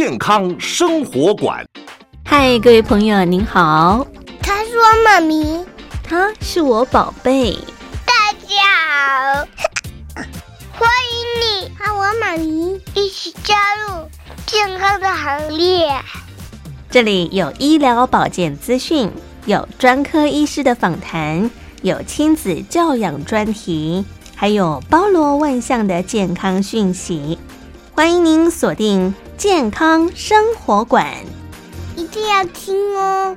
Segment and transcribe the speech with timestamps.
[0.00, 1.66] 健康生活馆。
[2.24, 4.06] 嗨，各位朋友，您好。
[4.40, 5.66] 他说：“妈咪，
[6.04, 7.58] 他是我宝贝。”
[8.06, 8.54] 大家
[8.86, 9.48] 好，
[10.78, 14.08] 欢迎你和我妈咪一起加入
[14.46, 15.90] 健康的行列。
[16.88, 19.10] 这里有医疗保健资讯，
[19.46, 21.50] 有专科医师的访谈，
[21.82, 24.04] 有亲子教养专题。
[24.36, 27.36] 还有包罗万象的健康讯息，
[27.96, 31.14] 欢迎您锁定健康生活馆，
[31.94, 33.36] 一定要听哦！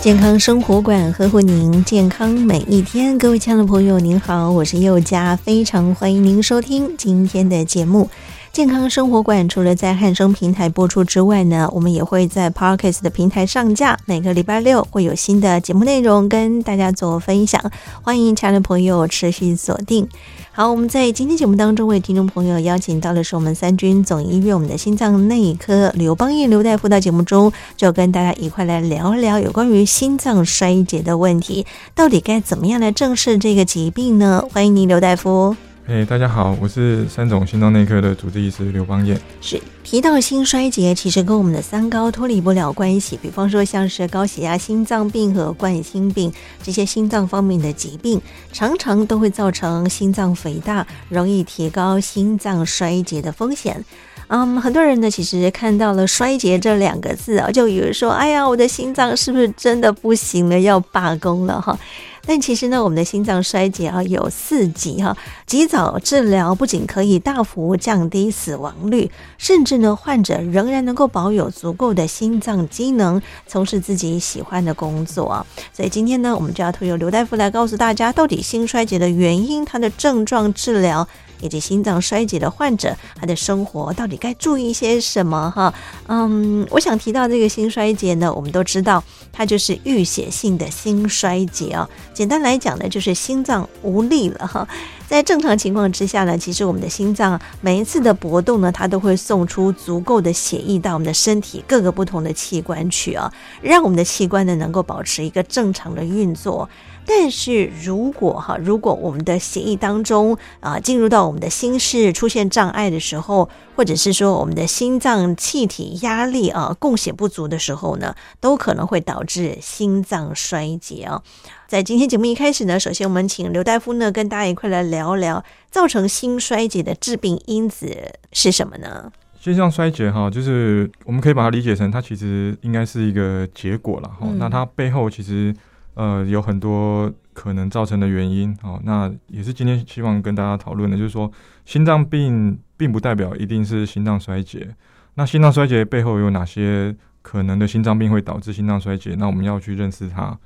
[0.00, 8.10] 健康生活馆呵护您健康每一天，各位亲爱的朋友，您好，我是佑佳，非常欢迎您收听今天的节目。
[8.52, 13.96] 健康生活馆除了在汉生平台播出之外呢，我们也会在 Podcast 的平台上架。
[14.06, 17.70] 每个礼拜六会有新的节目内容跟大家做分享，
[18.02, 20.08] 欢迎亲爱的朋友持续锁定。
[20.50, 34.44] 好，我们在今天节目当中为听众朋友邀请到的是我们三军总医院我们的心脏内科刘邦彦刘大夫，到节目中就跟大家一块来聊一聊有关于心脏衰竭的问题，到底该怎么样来正视这个疾病呢？
[34.52, 35.56] 欢迎您，刘大夫。
[35.92, 39.20] 哎，大家好，我是三总心脏内科的主治医师刘邦彦。
[39.40, 43.18] 是提到心衰竭，其实跟我们的三高脱离不了关系。
[43.20, 53.84] 比方说，像是高血压、心脏病和冠心病这些心脏方面的疾病，常常都会造成心脏肥大，容易提高心脏衰竭的风险。
[54.28, 61.76] 嗯，很多人呢，其实看到了“衰竭”这两个字啊，就以为说：“哎呀，我的心脏是不是真的不行了，要罢工了？”哈。
[62.26, 65.16] 但其实呢，我们的心脏衰竭啊有四级哈，
[65.46, 75.46] 及早治疗不仅可以大幅降低死亡率，甚至呢，患者仍然能够保有足够的心脏机能，从事自己喜欢的工作。
[75.72, 81.06] 所以今天呢，我们就要托由刘大夫来告诉大家，到底心衰竭的原因、它的症状、治疗。
[81.40, 85.50] 以及心脏衰竭的患者，他的生活到底该注意些什么？
[85.54, 85.72] 哈，
[86.06, 89.02] 嗯，我想提到这个心衰竭呢，我们都知道，
[89.32, 91.88] 它就是淤血性的心衰竭啊。
[92.12, 94.66] 简单来讲呢，就是心脏无力了哈。
[95.08, 106.68] 在正常情况之下呢，其实我们的心脏每一次的搏动呢，它都会送出足够的血液到我们的身体各个不同的器官去啊，让我们的器官呢能够保持一个正常的运作。
[107.12, 121.20] 但是如果哈，如果我们的血液当中啊进入到我们的心室出现障碍的时候，或者是说我们的心脏气体压力啊供血不足的时候呢，都可能会导致心脏衰竭啊。
[121.66, 129.10] 在今天节目一开始呢，首先我们请刘大夫呢跟大家一块来聊聊造成心衰竭的致病因子是什么呢？
[129.40, 135.52] 心脏衰竭哈，就是我们可以把它理解成它其实应该是一个结果了哈，嗯、那它背后其实。
[136.00, 141.30] 呃，有很多可能造成的原因，哦，那也是今天希望跟大家讨论的，就是说
[141.66, 144.74] 心脏病并不代表一定是心脏衰竭。
[145.16, 149.14] 那心脏衰竭背后有哪些可能的心脏病会导致心脏衰竭？
[149.18, 150.38] 那我们要去认识它，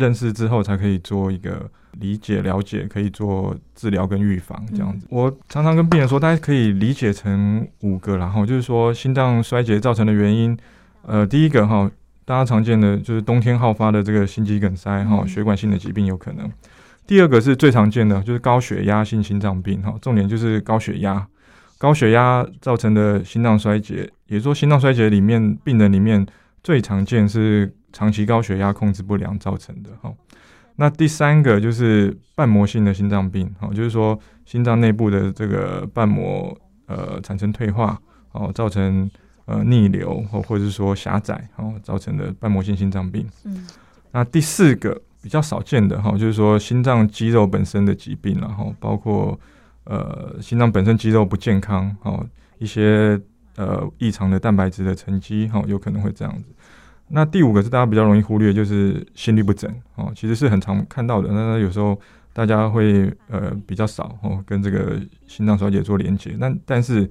[0.00, 1.70] 认识之后才可以做一个
[2.00, 5.06] 理解、了解，可以做治疗跟预防这样子。
[5.12, 10.58] 嗯、我常常跟病人说，大家可以理解成五个，然后就是说心脏衰竭造成的原因，
[11.02, 11.88] 呃，第一个哈。
[12.28, 16.46] 大家常见的就是冬天好发的这个心肌梗塞哈，血管性的疾病有可能。
[17.06, 21.26] 第二个是最常见的，就是高血压性心脏病哈，重点就是高血压，
[21.78, 26.26] 高血压造成的心脏衰竭，也就是说心脏衰竭里面病人里面
[26.62, 30.12] 最常见是长期高血压控制不良造成的哈。
[30.76, 36.54] 那第三个就是瓣膜性的心脏病哈，就是说心脏内部的这个瓣膜
[36.88, 37.98] 呃产生退化
[38.32, 39.10] 哦，造成。
[39.50, 43.26] 呃，逆流或或者是说狭窄，哦，造成的瓣膜性心脏病。
[43.44, 43.66] 嗯，
[44.12, 49.40] 那第四个比较少见的哈，就是说心脏肌肉本身的疾病，然后包括
[49.84, 52.22] 呃心脏本身肌肉不健康，哦，
[52.58, 53.18] 一些
[53.56, 56.44] 呃异常的蛋白质的沉积，哈，有可能会这样子。
[57.08, 61.98] 那第五个是大家比较容易忽略，就是心律不整，哦，其实是很常看到的，那有时候
[62.34, 67.08] 大家会呃比较少哦跟这个心脏衰竭做连接，那但是。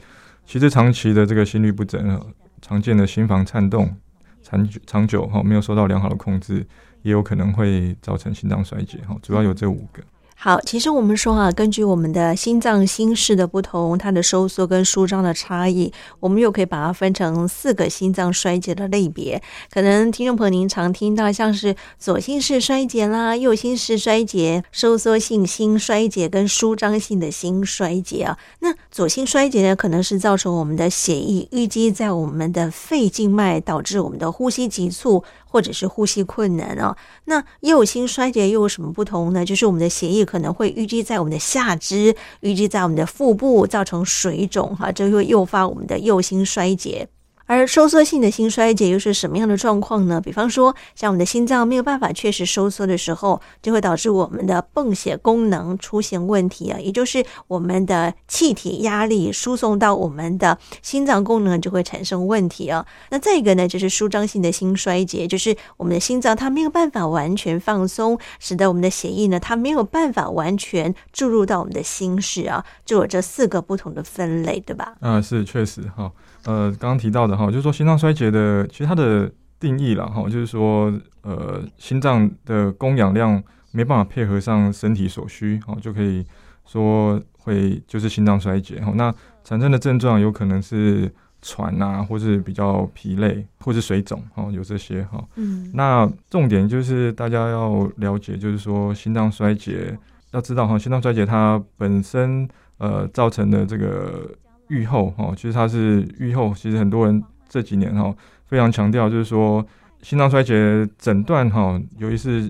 [0.48, 2.20] 其实长期的这个心律不整，
[2.62, 3.94] 常见的心房颤动，
[4.42, 6.66] 长久长久哈没有受到良好的控制，
[7.02, 9.18] 也有可能会造成心脏衰竭哈。
[9.22, 10.02] 主要有这五个。
[10.40, 19.42] 好，其实我们说啊，根据我们的心脏心室的不同，它的收缩跟舒张的差异，我们又可以把它分成四个心脏衰竭的类别。
[19.72, 28.38] 可能听众朋友您常听到像是左心室衰竭啦、右心室衰竭、收缩性心衰竭跟舒张性的心衰竭啊。
[28.60, 36.96] 那左心衰竭呢，可能是造成我们的血液淤积在我们的肺静脉，导致我们的呼吸急促，或者是呼吸困难哦。
[37.26, 39.46] 那右心衰竭又有什么不同呢？
[39.46, 47.08] 就是我们的血液可能会淤积在我们的下肢，淤积在我们的腹部，造成水肿哈，这会诱发我们的右心衰竭。
[47.48, 50.22] 而收缩性的心衰竭又是什么样的状况呢？
[50.22, 62.86] 比方说，像我们的心脏没有办法确实收缩的时候，就会导致我们的泵血功能出现问题啊，也就是我们的气体压力输送到我们的心脏功能就会产生问题啊。
[63.10, 74.96] 那再一个呢，就是舒张性的心衰竭，就是我们的心脏它没有办法完全放松，使得我们的血液呢，它没有办法完全注入到我们的心室啊，就有这四个不同的分类，对吧？
[75.00, 76.12] 啊，是确实哈。
[76.48, 79.30] 呃，刚刚提到的哈，就是说心脏衰竭的，其实它的
[79.60, 80.90] 定义了哈，就是说，
[81.24, 86.26] 呃，心脏的供氧量没办法配合上身体所需，哦，就可以
[86.66, 88.94] 说会就是心脏衰竭哈。
[88.96, 89.14] 那
[89.44, 91.12] 产生的症状有可能是
[91.42, 95.22] 喘啊，或是比较疲累，或是水肿，哦，有这些哈。
[95.36, 95.70] 嗯。
[95.74, 100.00] 那重点就是大家要了解，就是说心脏衰竭
[100.32, 102.48] 要知道哈，心脏衰竭它本身
[102.78, 104.32] 呃造成的这个。
[104.70, 106.54] 愈后哦，其实它是愈后。
[106.56, 108.14] 其实很多人这几年哈
[108.46, 109.66] 非常强调，就是说
[110.02, 112.50] 心脏衰竭诊断哈，尤其是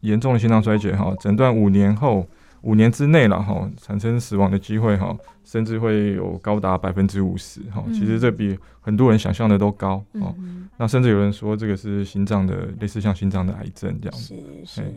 [0.00, 2.26] 严重的心脏衰竭哈，诊断五年后，
[2.62, 5.16] 五年之内了哈，产生死亡的机会哈。
[5.44, 10.34] 甚至会有高达百分之五十哈，其实这比很多人想象的都高哦。
[10.38, 14.34] 嗯、那甚至有人说这个是心脏的类似像心脏的癌症这样子。
[14.64, 14.94] 是是，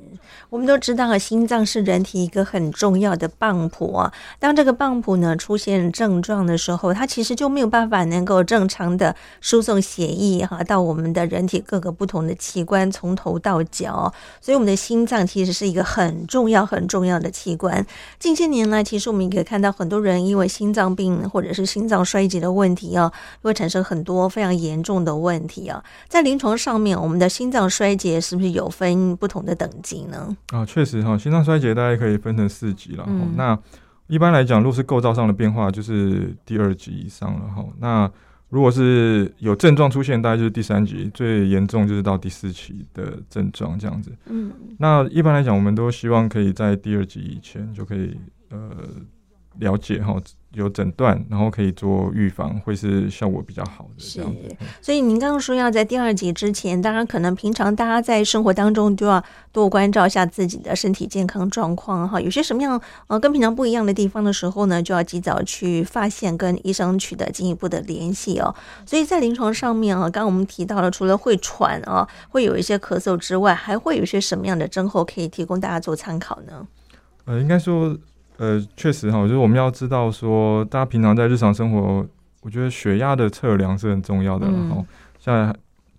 [0.50, 4.12] 我们都知道啊，心脏是人体一个很重要的帮浦啊。
[4.40, 14.14] 当这个帮浦呢出现症状的时候，它其实就没有办法能够正常的输送血液哈到我们的人体各个不同的器官，从头到脚。
[14.42, 17.86] 所以我们的心脏其实是一个很重要很重要的器官。
[18.20, 23.12] 近些年来，其实我们也可以看到很多人因为心脏病或者是心脏衰竭的问题啊，
[23.42, 25.84] 会产生很多非常严重的问题啊。
[26.08, 30.36] 在临床上面，我们的心脏衰竭是不是有分不同的等级呢？
[30.54, 33.04] 啊，确实哈，心脏衰竭大概可以分成四级了。
[33.08, 33.58] 嗯、那
[34.08, 37.66] 一般来讲，如果是构造上的变化，就是第二级以上了哈。
[37.80, 38.10] 那
[38.50, 44.12] 如果是有症状出现，大概就是第三级，最严重就是到第四期的症状这样子。
[44.28, 48.18] 嗯，那一般来讲，我们都希望可以在第二级以前就可以
[48.50, 48.70] 呃。
[49.60, 50.16] 了解哈，
[50.54, 54.04] 有诊断，然后可以做预防，会是效果比较好的。
[54.04, 54.24] 是，
[54.82, 62.20] 所以您刚刚说要在第二集之前，当然可能平常大家在生活当中就要多关照一下自己的身体健康状况哈。
[62.20, 68.56] 有些什么样呃跟平常不一样的地方的时候呢，就要及早去发现，跟医生取得进一步的联系哦。
[68.86, 76.66] 所以在临床上面啊，刚刚我们提到了，除了会喘啊，会有一些咳嗽之外，还会有一些什么样的症候可以提供大家做参考呢？
[77.26, 77.96] 呃，应该说。
[78.38, 82.06] 呃，确实哈，就是我们要知道说，大家平常在日常生活，
[82.42, 84.48] 我觉得血压的测量是很重要的。
[84.48, 84.86] 然后，
[85.20, 85.54] 在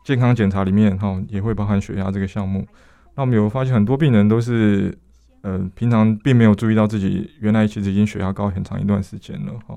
[0.05, 2.67] 健康检查里面哈，也会包含血压这个项目。
[3.14, 4.96] 那我们有发现很多病人都是，
[5.43, 9.76] 呃，平常并没有注意到自己原来其实已经血压高很长一段时间了哈。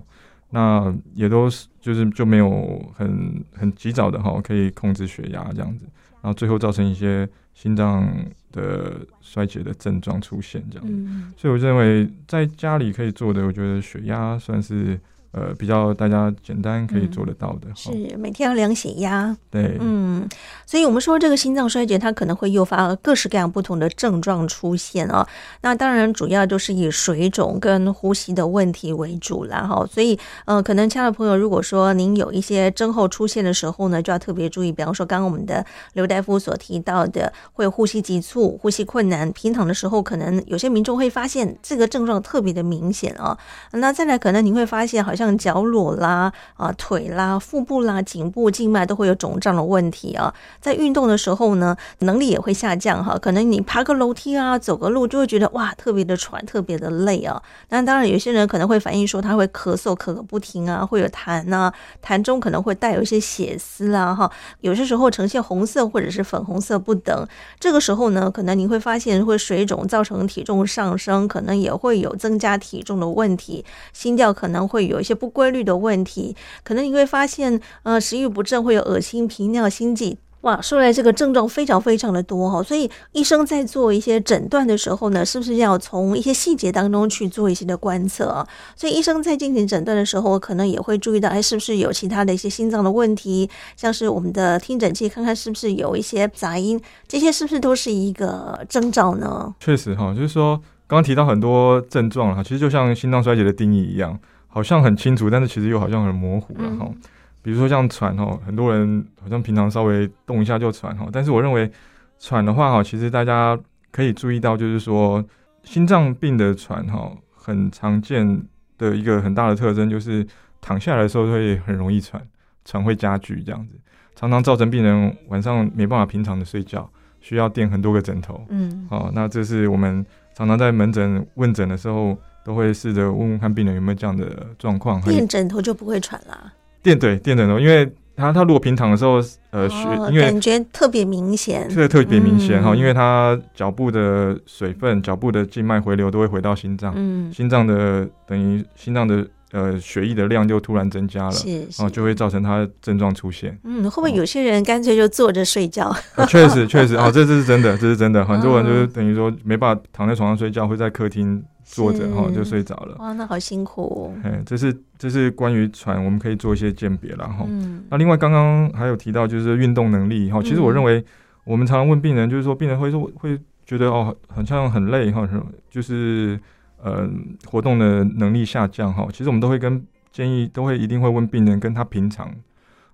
[0.52, 5.86] 那也都是就是就没有很很及早的哈，可以控制血压这样子，
[6.22, 8.08] 然后最后造成一些心脏
[8.52, 15.00] 的衰竭的症状出现，这样，嗯、所以我认为在家里可以做的，我觉得血压算是。
[15.34, 19.34] 呃，比较大家简单可以做得到的，嗯、是每天要量血压。
[19.50, 20.28] 对，嗯，
[20.66, 25.26] 所以我们说这个心脏衰竭，它可能会诱发各式各样不同的症状出现啊。
[25.62, 29.66] 那当然，主要就是以水肿跟呼吸的问题为主啦。
[29.66, 29.86] 哈。
[29.90, 34.70] 所以，呃，可能亲爱的朋友，如果说您有一些症候出现的时候呢，就要特别注意。
[34.70, 43.38] 比方说，刚刚我们的刘大夫所提到的，会呼吸急促、呼吸困难、平躺的时候，可能有些民众会发现这个症状特别的明显啊。
[43.72, 45.21] 那再来，可能您会发现好像。
[45.22, 50.34] 像脚踝啦、啊腿啦、腹部啦、颈部静脉都会有肿胀的问题啊。
[50.60, 53.16] 在运动的时候呢，能力也会下降哈。
[53.20, 57.40] 可能你爬个楼梯啊、走个路，就会觉得哇，特别的喘、特别的累啊。
[57.70, 61.72] 那当然，有些人可能会反映说他会咳嗽，咳个不停啊，会有痰啊，
[62.04, 64.32] 痰中可能会带有一些血丝啊哈。
[64.62, 67.28] 有些时候呈现红色或者是粉红色不等。
[67.60, 73.64] 这个时候呢，可能你会发现会水肿，造成体重上升，可能也会有增加体重的问题，
[73.94, 75.11] 心跳可能会有一些。
[75.14, 80.18] 不规律的问题，可能你会发现，呃，食欲不振，会有恶心、频尿、心悸。
[80.42, 88.44] 哇，说来这个症状非常非常的多哈，所以医生在做一些诊断的时候呢，是不是要从一些细节当中去做一些的观测？
[88.76, 99.54] 所以医生在进行诊断的时候，可能也会注意到，哎，是不是有其他的一些心脏的问题，像是我们的听诊器，看看是不是有一些杂音，这些是不是都是一个征兆呢？
[99.60, 104.20] 确实哈，就是说刚刚提到很多症状哈，其实就像心脏衰竭的定义一样。
[104.54, 106.86] 好像很清楚，但是其实又好像很模糊了哈。
[106.88, 106.96] 嗯、
[107.42, 111.72] 比如说像喘哈，很多人好像平常稍微动一下就喘哈，但是我认为
[112.20, 113.58] 喘的话哈，其实大家
[113.92, 115.24] 可以注意到，就是说
[115.64, 118.44] 心脏病的喘哈，很常见
[118.78, 120.28] 的一个很大的特征就是
[120.60, 122.22] 躺下来的时候会很容易喘，
[122.66, 123.80] 喘会加剧这样子，
[124.16, 126.88] 常常造成病人晚上没办法平常的睡觉，
[127.22, 128.46] 需要垫很多个枕头。
[128.50, 130.06] 嗯，好，那这是我们
[130.36, 134.26] 常常在门诊问诊的时候都会试着问问看病人有没有这样的
[134.58, 136.52] 状况，垫枕头就不会喘啦。
[136.84, 139.22] 垫对垫枕头，因为他他如果平躺的时候，
[139.52, 153.58] 呃，血、哦、因为感觉特别明显，特特别明显哈，嗯、因为他脚部的水分、脚部的静脉回流都会回到心脏，嗯，心脏的等于心脏的呃血液的量就突然增加了，是，是，然后就会造成他症状出现。
[153.64, 155.94] 嗯，会不会有些人干脆就坐着睡觉？
[156.28, 161.44] 确、 啊、实确实哦，这这是真的，这是真的，很多人就是等于说没办法躺在床上睡觉，会在客厅。
[161.64, 164.12] 坐着哈就睡着了，哇，那好辛苦哦。
[164.26, 167.46] 哎，这是这是关于喘，我们可以做一些鉴别了哈。
[167.48, 171.02] 嗯、那另外刚刚还有提到就是运动能力哈，其实我认为
[171.46, 175.26] 我们常常问病人，就是说病人会说会觉得哦，好像很累哈，
[175.70, 176.38] 就是
[176.84, 177.10] 呃
[177.46, 179.08] 活动的能力下降哈。
[179.12, 182.28] 其实我们都会跟建议，都会一定会问病人跟他平常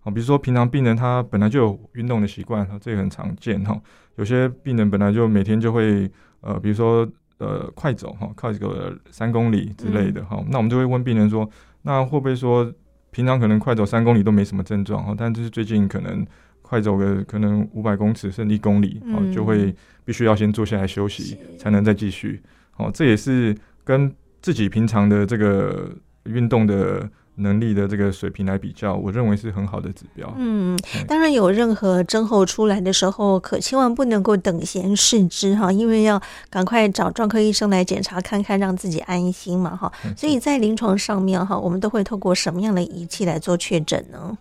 [0.03, 3.79] 啊，比如说平常病人他本来就有运动的习惯，这也很常见哈。
[4.15, 6.09] 有些病人本来就每天就会
[6.41, 7.07] 呃，比如说。
[7.39, 11.47] 呃，快走哈，快个三公里之类的哈，嗯、那我们就会问病人说，
[11.83, 12.73] 那会不会说
[13.11, 16.25] 平常可能快走三公里都没什么症状哈，但就是最近可能
[16.63, 19.71] 快走个可能五百公尺甚至一公里，哦、嗯，就会
[20.03, 22.41] 必须要先坐下来休息，才能再继续。
[22.77, 23.55] 哦，这也是
[23.87, 25.89] 跟自己平常的这个
[26.25, 27.09] 运动的。
[27.39, 30.33] 能力的这个水平来比较，我认为是很好的指标。
[30.39, 30.75] 嗯，
[31.07, 39.93] 当然有任何症候出来的时候，可千万不能够等闲视之哈，因为要赶快找专科医生来检查看看，让自己安心嘛哈。
[40.15, 44.35] 所以在临床上面哈，我们都会透过什么样的仪器来做确诊呢？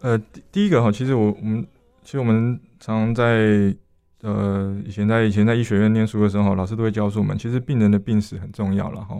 [0.00, 0.16] 呃，
[0.52, 1.66] 第一个哈，其实我我们
[2.04, 3.74] 其实我们常常在
[4.22, 9.16] 呃以前在以前在医学院念书的时候，老师都会教书我们，其实病人的病史很重要了哈。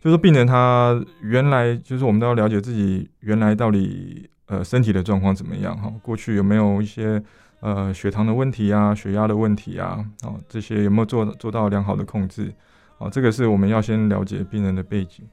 [0.00, 7.22] 就是病人他原来就是我们都要了解自己原来到底呃身体的状况怎么样哈，过去有没有一些
[7.60, 12.52] 呃血糖的问题啊、血压的问题啊，哦这些有没有做做到良好的控制？
[12.98, 15.26] 哦，这个是我们要先了解病人的背景。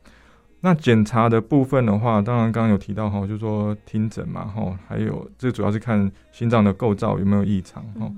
[0.61, 8.09] 那检查的部分的话，当然刚刚有提到哈，就是说听诊嘛哈，还有这主要是看心脏的构造有没有异常哈。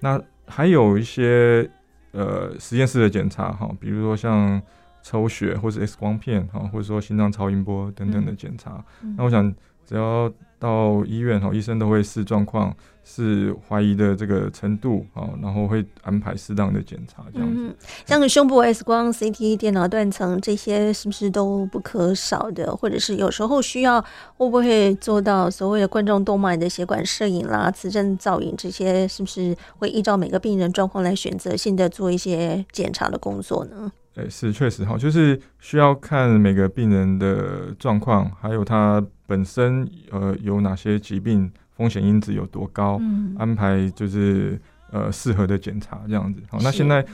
[0.00, 1.70] 那还有一些
[2.12, 4.60] 呃实验室的检查哈，比如说像。
[5.00, 8.84] 抽血或者 X 光片哈，或者说心脏超音波等等的检查。
[9.00, 9.54] 嗯、那我想，
[9.88, 17.62] 只要到医院哈，医生都会视状况，视怀疑的这个程度啊，然后会安排适当的检查这样子。
[17.68, 22.76] 嗯、像胸部 X 光、CT、电脑断层这些，是不是都不可少的？
[22.76, 23.98] 或者是有时候需要，
[24.36, 29.08] 会不会做到所谓的冠状动脉的血管摄影啦、磁振造影这些？
[29.08, 33.90] 是不是会依照每个病人状况来选择性的做一些检查的工作呢？
[34.16, 44.58] 诶，是确实哈，就是需要看每个病人的状况，还有他本身呃有哪些疾病，风险因子有多高，嗯、安排就是
[44.90, 46.40] 呃适合的检查这样子。
[46.50, 47.04] 好，那现在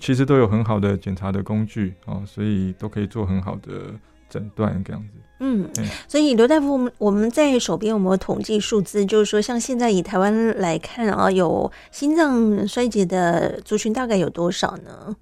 [0.00, 3.94] 其实都有很好的检查的工具哦，所以都可以做很好的
[4.28, 5.08] 诊断这样子。
[5.38, 5.66] 嗯，
[6.08, 9.06] 所以刘大夫，我们我们在手边有没有统计数字？
[9.06, 15.16] 就是说，像现在以台湾来看啊，有心脏衰竭的族群大概有多少呢？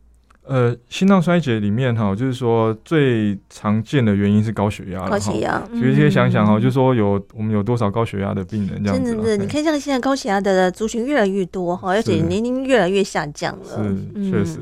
[0.49, 5.07] 呃，心脏衰竭里面哈，就是说最常见的原因是高血压。
[5.07, 9.11] 高血压，其实可以想想哈，就是说有我们有多少高血压的病人这样子。
[9.11, 13.65] 真的是，你看像现在高血压的族群越来越多哈，而且年龄越来越下降了。
[13.67, 14.59] 是，确实。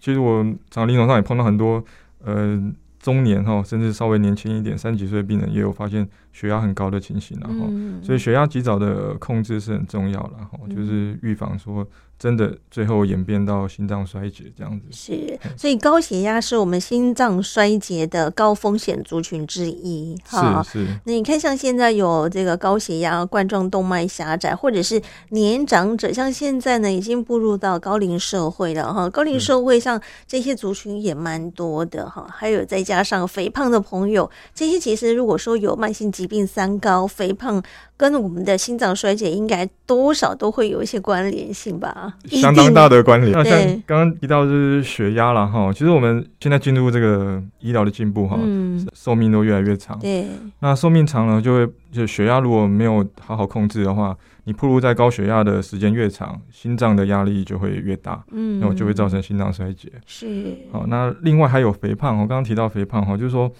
[0.00, 1.80] 其实我常临床上也碰到很多
[2.24, 2.60] 呃
[2.98, 7.70] 中年哈，甚至稍微年轻一点三十几岁的病人，也有发现血压很高的情形，然后，
[8.02, 11.86] 所以血压及早的控制是很重要的哈，就是预防说。
[12.18, 20.18] 真的最后演变到心脏衰竭这样子，是，所以高血压是我们心脏衰竭的高风险族群之一。
[20.26, 21.00] 哈，是是。
[21.04, 29.08] 那你看，像现在有这个高血压、冠状动脉狭窄，或者是年长者，像现在呢，已经步入到高龄社会了哈。
[29.08, 37.62] 高龄社会上这些族群也蛮多的哈，还有再加上肥胖的朋友，这些其实如果说有慢性疾病三高，肥胖。
[37.98, 43.32] 跟我们的心脏衰竭应该多少都会有一些关联性吧，相当大的关联。
[43.32, 48.38] 那像刚刚提到就是血压了哈，其实我们现在进入这个医疗的进步哈，
[48.94, 49.98] 寿命都越来越长。
[49.98, 50.28] 对，
[50.60, 59.90] 那寿命长了就会就血压如果没有好好控制的话，你暴露在高血压的时间越长，心脏的压力就会越大，嗯，然后就会造成心脏衰竭。
[60.06, 60.56] 是。
[60.70, 63.50] 好，那另外还有肥胖，我刚刚提到肥胖哈，就是说。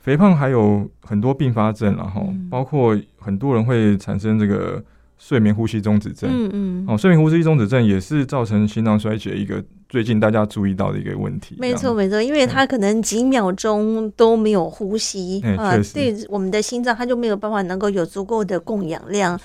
[0.00, 4.82] 肥胖还有很多并发症，然后、嗯、包括很多人会产生这个
[5.18, 6.28] 睡眠呼吸中止症。
[6.32, 9.62] 嗯嗯，哦，睡眠呼吸中止症也是造成心脏衰竭一个。
[9.90, 19.38] 最近大家注意到的一个问题，没错没错，因为他可能几秒钟都没有呼吸、嗯、啊，对我们的心脏，他就没有办法能够有足够的供氧量，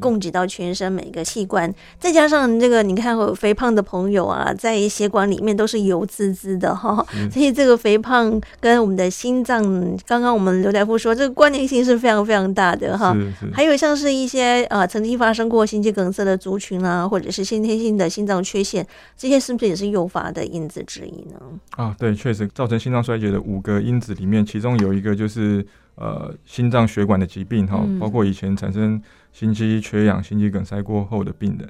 [0.00, 1.72] 供给到全身每一个器官。
[2.00, 9.62] 再加上这个，你看肥胖的朋友啊，在血管里面都是油滋滋的哈，所以这个肥胖跟我们的心脏，
[10.04, 13.16] 刚刚我们刘大夫说，这个关联性是非常非常大的哈。
[13.52, 18.84] 还有像是一些啊，曾经发生过心肌梗塞的族群啊，或者是先天性的心脏缺陷，
[19.16, 19.91] 这些是不是也是？
[19.92, 21.40] 诱发的因子之一呢？
[21.76, 29.00] 啊，对，确实造成心脏衰竭的五个因子里面，其中有一个就是呃心脏血管的疾病哈，包括以前产生
[29.32, 31.68] 心肌缺氧、心肌梗塞过后的病人。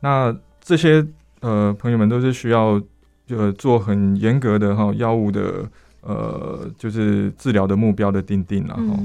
[0.00, 1.06] 那这些
[1.40, 2.78] 呃朋友们都是需要
[3.28, 5.66] 呃做很严格的哈药物的
[6.02, 8.96] 呃就是治疗的目标的定定，然后。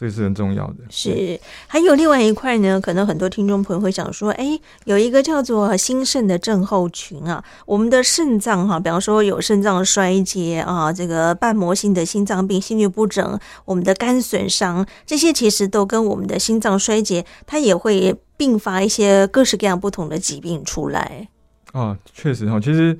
[0.00, 0.74] 这是很重要的。
[0.88, 21.26] 是，还有另外一块呢，可能很多听众朋友会想说，哎，有一个叫做心肾的症候群啊，我们的肾脏哈，比方说有肾脏衰竭啊，这个瓣膜性的心脏病、心律不整，我们的肝损伤，这些其实都跟我们的心脏衰竭，它也会并发一些各式各样不同的疾病出来。
[21.72, 22.96] 啊，确实哈，其实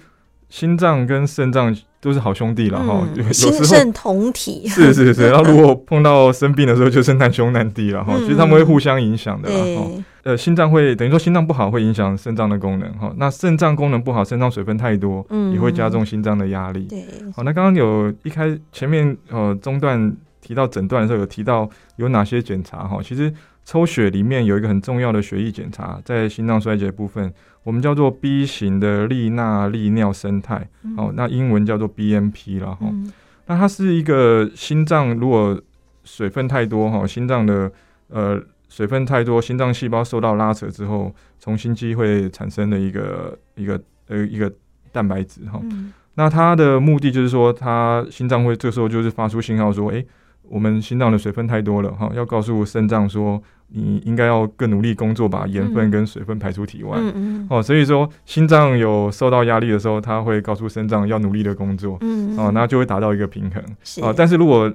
[0.48, 1.76] 心脏跟肾脏。
[2.00, 4.66] 都是好兄弟了哈，心肾同体。
[4.70, 8.14] 是是是，然后如果碰到生病的时候，就是难兄难弟了哈。
[8.18, 9.82] 其实他们会互相影响的哈。
[10.22, 13.12] 呃，心脏会等于说心脏不好会影响肾脏的功能哈。
[13.16, 16.84] 那肾脏功能不好，肾脏水分太多，嗯也会加重心脏的压力。
[16.84, 23.00] 对，好，那刚刚有一开前面呃中段提到诊断的时候，有提到有哪些检查哈。
[23.02, 23.32] 其实
[23.64, 27.32] 抽血里面有一个很重要的血液检查，在心脏衰竭部分。
[27.68, 32.86] 我们叫做 B 型的利钠利尿生态，哦，那英文叫做 BNP 啦哈。
[32.90, 33.12] 嗯、
[33.44, 35.60] 那它是一个心脏如果
[36.02, 37.70] 水分太多哈，心脏的
[38.08, 44.50] 呃水分太多，心脏细胞受到拉扯之后，从心肌会产生的一个一个呃一个
[44.90, 45.60] 蛋白质哈。
[45.64, 50.02] 嗯、那它的目的就是说，它心脏会这时候就是发出信号说，哎，
[50.44, 53.42] 我们心脏的水分太多了哈，要告诉肾脏说。
[53.70, 56.96] 你应该要更努力工作，把盐分跟水分排出体外。
[56.98, 61.98] 嗯嗯、哦，所以说心脏有受到压力的时候，它会告诉肾脏要努力的工作。
[62.00, 63.62] 嗯，哦，那就会达到一个平衡。
[63.82, 64.72] 是啊，但是如果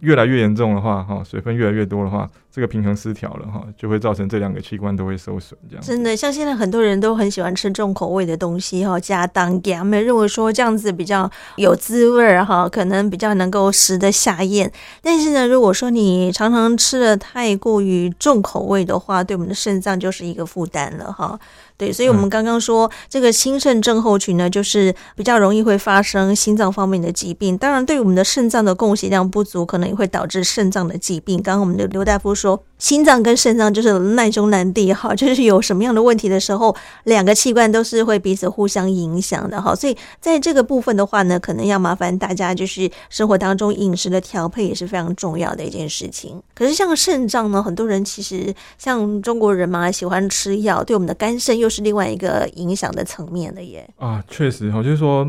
[0.00, 5.58] 越来越严重的话，哈，水分越来越多的话，这个平衡失调了，哈，就会造成这两个器官都会受损。
[5.68, 14.70] 这样真的，像现在很多人都很喜欢吃重口味的东西，哈，加当给他们认为说这样子比较有滋味，哈，可能比较能够食得下咽。
[15.02, 21.38] 但是呢，如果说你常常吃的太过于重口味的话，对我们的肾脏就是一个负担了，哈。
[21.78, 27.56] 对，所以我们刚刚说这个心肾症候群呢，就是比较容易会发生心脏方面的疾病。
[27.56, 31.40] 当然，对我们的肾脏的供血量不足，可能也会导致肾脏的疾病。
[31.40, 39.74] 刚刚我们的刘大夫说，心脏跟肾脏就是难兄难弟哈， 就是有什么样的问题的时候，两个器官都是会彼此互相影响的哈。
[39.74, 46.40] 所以在这个部分的话呢，可能要麻烦大家就是生活当中饮食的调配也是非常重要的一件事情。
[46.54, 53.88] 可是像肾脏呢，很多人其实像中国人嘛，喜欢吃药，对我们的肝肾又是另外一个影响的层面的耶。
[53.96, 55.28] 啊，确实哈，就是说，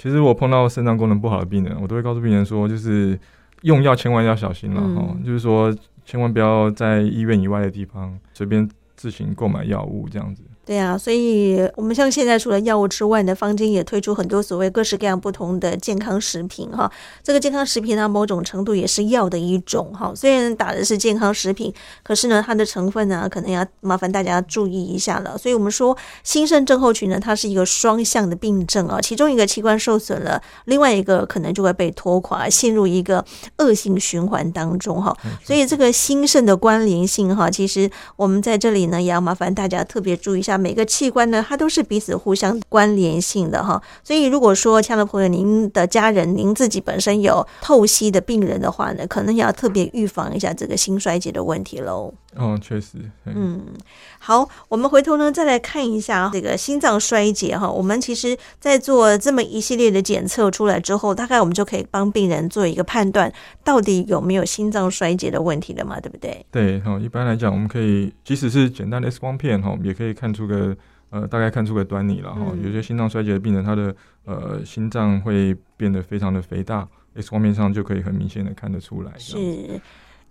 [0.00, 3.18] 其实我碰到肾脏功能不好的病人，我都会告诉病人说，就是
[3.62, 10.42] 用药千万要小心了哈，嗯、就是说，千万不要在医院以外的地方随便自行购买药物这样子。
[10.66, 16.90] 对啊，所以我们像现在除了药物之外呢，坊间也推出很多所谓各式各样不同的健康食品哈。
[17.22, 20.10] 这个健康食品呢，某种程度也是药的一种哈。
[20.16, 21.70] 虽然打的是健康食品，
[22.02, 25.36] 可是呢，它的成分呢，可能要麻烦大家注意一下了。
[25.36, 33.22] 所以我们说，心肾症候群呢，它是一个双向的病症啊，其中一个器官受损了，另外一个可能就会被拖垮，陷入一个
[33.58, 35.14] 恶性循环当中哈。
[35.44, 40.53] 所以这个心肾的关联性哈，其实我们在这里呢，也要麻烦大家特别注意一下。
[40.58, 52.12] 每个器官呢，它都是彼此互相关联性的哈，所以如果说，亲爱的朋友，您的家人、您自己本身有透析的病人的话呢，可能要特别预防一下这个心衰竭的问题喽。
[52.36, 53.62] 哦，确实，嗯，
[54.18, 57.70] 好，我们回头呢再来看一下这个心脏衰竭哈。
[57.70, 66.00] 我们其实，在做这么一系列的检测出来之后，大概我们就可以帮病人做一个判断，到底有没有心脏衰竭的问题了嘛？
[66.00, 66.44] 对不对？
[66.50, 70.76] 对，哈，一般来讲，我们可以即使是简单的 X 光片哈，也可以看出个
[71.10, 72.40] 呃，大概看出个端倪了哈。
[72.50, 73.94] 嗯、有些心脏衰竭的病人，他的
[74.24, 79.12] 呃心脏会变得非常的肥大，X 光片上就可以很明显的看得出来。
[79.18, 79.80] 是。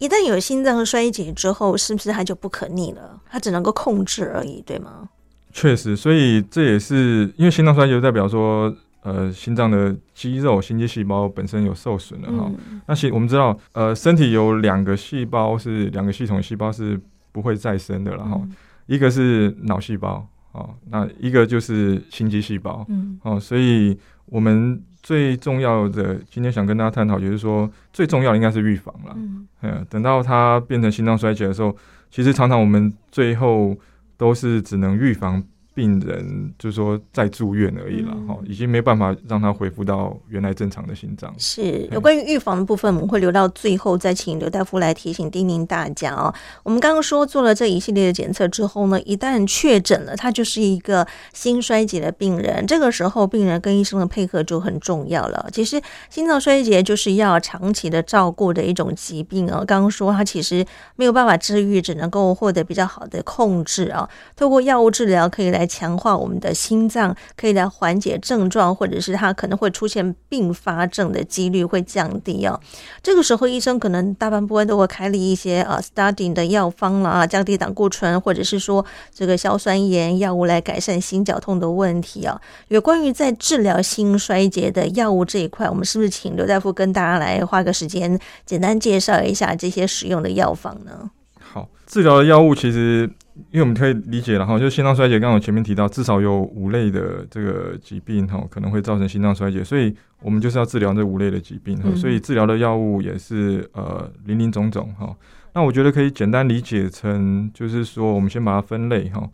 [0.03, 3.21] 一旦有心脏衰竭之后，是不是它就不可逆了？
[3.29, 5.07] 它只能够控制而已，对吗？
[5.53, 12.51] 确实，所以这也是因为心脏衰竭代表说呃心脏的肌肉、心肌细胞本身有受损了哈。
[12.69, 16.99] 嗯、那我们知道，呃，身体有两个细胞是两个系统细胞是
[17.31, 18.53] 不会再生的了哈，嗯、
[18.87, 29.15] 一个是脑细胞哦，那一个就是心肌细胞，嗯，哦，所以我们最重要的今天想跟大家探讨，就是说最重要的应该是预防了，
[29.61, 31.75] 嗯，等到它变成心脏衰竭的时候，
[32.09, 33.77] 其实常常我们最后
[34.17, 35.43] 都是只能预防。
[35.75, 41.33] 病人就是说在住院而已了哈，嗯、已经没办法让他恢复到原来正常的心脏。
[41.39, 46.31] 是有关于预防的部分，我们会留到最后再请刘大夫来提醒叮咛大家哦。
[46.61, 55.49] 我们刚刚说做了这一系列的检测之后呢，一旦确诊了，他就是一个心衰竭的病人，这个时候病人跟医生的配合就很重要了。
[55.51, 55.81] 其实
[56.11, 59.65] 心脏衰竭就是要长期的照顾的一种疾病哦。
[59.65, 60.63] 刚刚说他其实
[60.97, 65.62] 没有办法治愈，只能够获得比较好的控制啊，透过药物治疗可以来。
[65.65, 72.59] 强化我们的心脏，可以来缓解症状，或者是它可能会出现并发症的几率会降低哦。
[73.01, 82.39] 这个时候，医生可能大半部分都会开立一些呃 statin 的药方了啊，降低胆固醇，或者是说这个硝酸盐药物来改善心绞痛的问题啊。
[82.67, 91.09] 有关于在治疗心衰竭的药物这一块，我们是不是请刘大夫跟大家来花个时间，简单介绍一下这些使用的药方呢？
[91.39, 93.09] 好，治疗的药物其实。
[93.49, 105.15] 因为我们可以理解了哈，就心脏衰竭，刚刚我前面提到，至少有五类的这个疾病哈，可能会造成心脏衰竭，所以我们就是要治疗这五类的疾病哈，所以治疗的药物也是呃林林总总哈。
[105.53, 109.27] 那我觉得可以简单理解成，就是说我们先把它分类哈。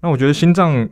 [0.00, 0.88] 那我觉得心脏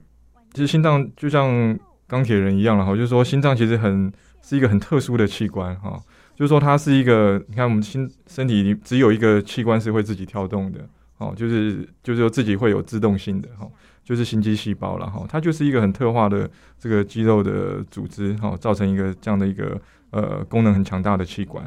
[0.52, 5.98] 其实心脏就像钢铁人一样了哈，就是说心脏其实很是一个很特殊的器官哈，
[6.34, 10.80] 就是说它是一个，你看我们心身体里只有一个器官是会自己跳动的。
[11.20, 13.70] 哦，就是就是说自己会有自动性的哈，
[14.02, 19.78] 就是心肌细胞了哈，它就是一个很特化的这个肌肉的组织哈，造成一个这样的一个
[20.12, 21.62] 呃功能很强大的器官。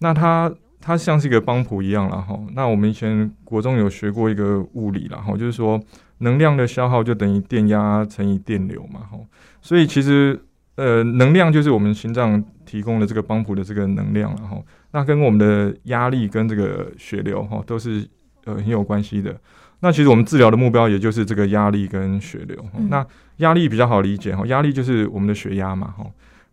[0.00, 2.36] 那它它像是一个帮浦一样了哈。
[2.52, 5.80] 那我们以前国中有学过一个物理了哈，就是说
[6.18, 9.16] 能量的消耗就等于电压乘以电流嘛哈。
[9.62, 10.36] 所以其实
[10.74, 14.60] 呃能量就是我们心脏提供的这个帮浦的这个能量了哈。
[14.90, 18.04] 那跟我们的压力跟这个血流哈都是。
[18.44, 19.34] 呃，很有关系的。
[19.80, 22.56] 那其实我们治疗的目标也就是这个压力跟血流。
[22.76, 23.06] 嗯、那
[23.38, 26.04] 压力比较好理解哈，压力就是我们的血压嘛哈。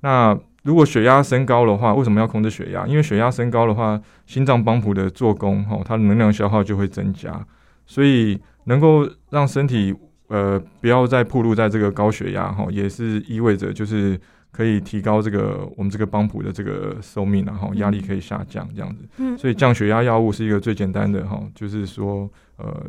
[0.01, 2.87] 那如果血压升高的话，为什么要控制血压？
[2.87, 7.45] 因为血压升高的话，心脏帮浦的做工哈，它的能量消耗就会增加。
[7.85, 9.93] 所以能够让身体
[10.27, 14.19] 呃不要再暴露在这个高血压哈，也是意味着就是。
[14.57, 19.07] 可以提高这个我们这个帮浦的这个寿命，然后压力可以下降这样子。
[19.17, 22.87] 嗯，所以降血压药物是一个最简单的哈，就是说呃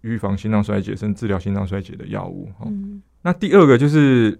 [0.00, 2.66] 预防心脏衰竭甚至治疗心脏衰竭的药物哈。
[2.66, 4.32] 嗯，那第二个就是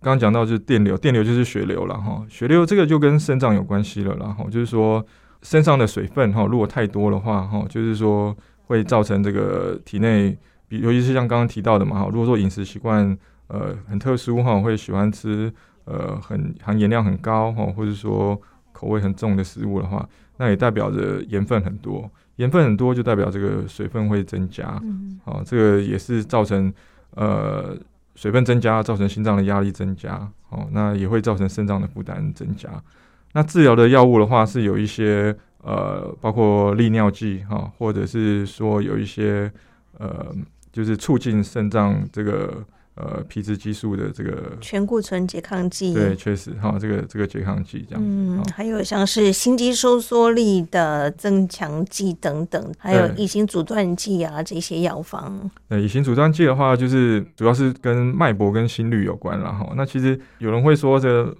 [0.00, 2.24] 刚刚讲到就是电流，电流就是血流了哈。
[2.28, 5.04] 血流这个就跟肾脏有关系了，然后就是说
[5.42, 10.38] 身上的水分哈，如果太多的话哈，就是说会造成这个体内，
[10.68, 15.52] 比尤其是像刚刚提到的嘛哈，如果说饮食习惯呃很特殊哈，会喜欢吃。
[15.84, 18.40] 呃，很含盐量很高哦，或者说
[18.72, 22.08] 口味很重的食物的话，那也代表着盐分很多。
[22.36, 26.72] 盐分很多就代表这个水分会增加，嗯，好，这个也是造成
[27.14, 27.76] 呃
[28.14, 32.70] 水分增加，造成心脏的压力增加，哦，那也会造成肾脏的负担增加。
[33.32, 39.52] 那治疗的药物的话，是有一些呃，包括利尿剂哈，或者是说有一些
[39.98, 40.34] 呃，
[40.72, 42.64] 就是促进肾脏这个。
[42.96, 55.50] 呃，皮质激素的这个全固醇拮抗剂，对，确实哈，这个这个拮抗剂这样，嗯，好还有像是心肌收缩力的增强剂等等，还有乙型阻断剂啊这些药方。
[55.68, 59.72] 呃，乙型阻断剂的话，就是主要是跟脉搏跟心率有关了哈。
[59.76, 61.34] 那其实有人会说这，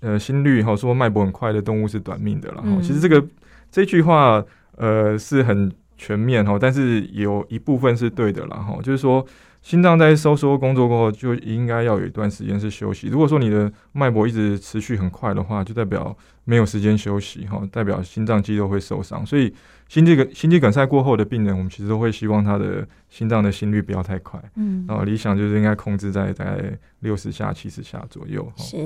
[0.00, 2.62] 呃，心率哈，说脉搏很快的动物是短命的了。
[2.64, 3.24] 嗯，其实这个
[3.70, 4.44] 这句话
[4.76, 9.24] 呃是很全面哈，但是有一部分是对的了哈，就是说。
[9.64, 13.08] 心脏在收缩工作过后，就应该要有一段时间是休息。
[13.08, 19.24] 如果说你的脉搏一直持续很快的话，就代表没有时间休息，哈，代表心脏肌肉会受伤。
[19.24, 19.50] 所以
[19.88, 26.62] 心肌梗心肌梗塞过后的病人，我们其实都会希望他的心脏的心率不要太快，嗯，然后理想就是应该控制在大概
[26.98, 28.76] 六十下、七十下左右，是，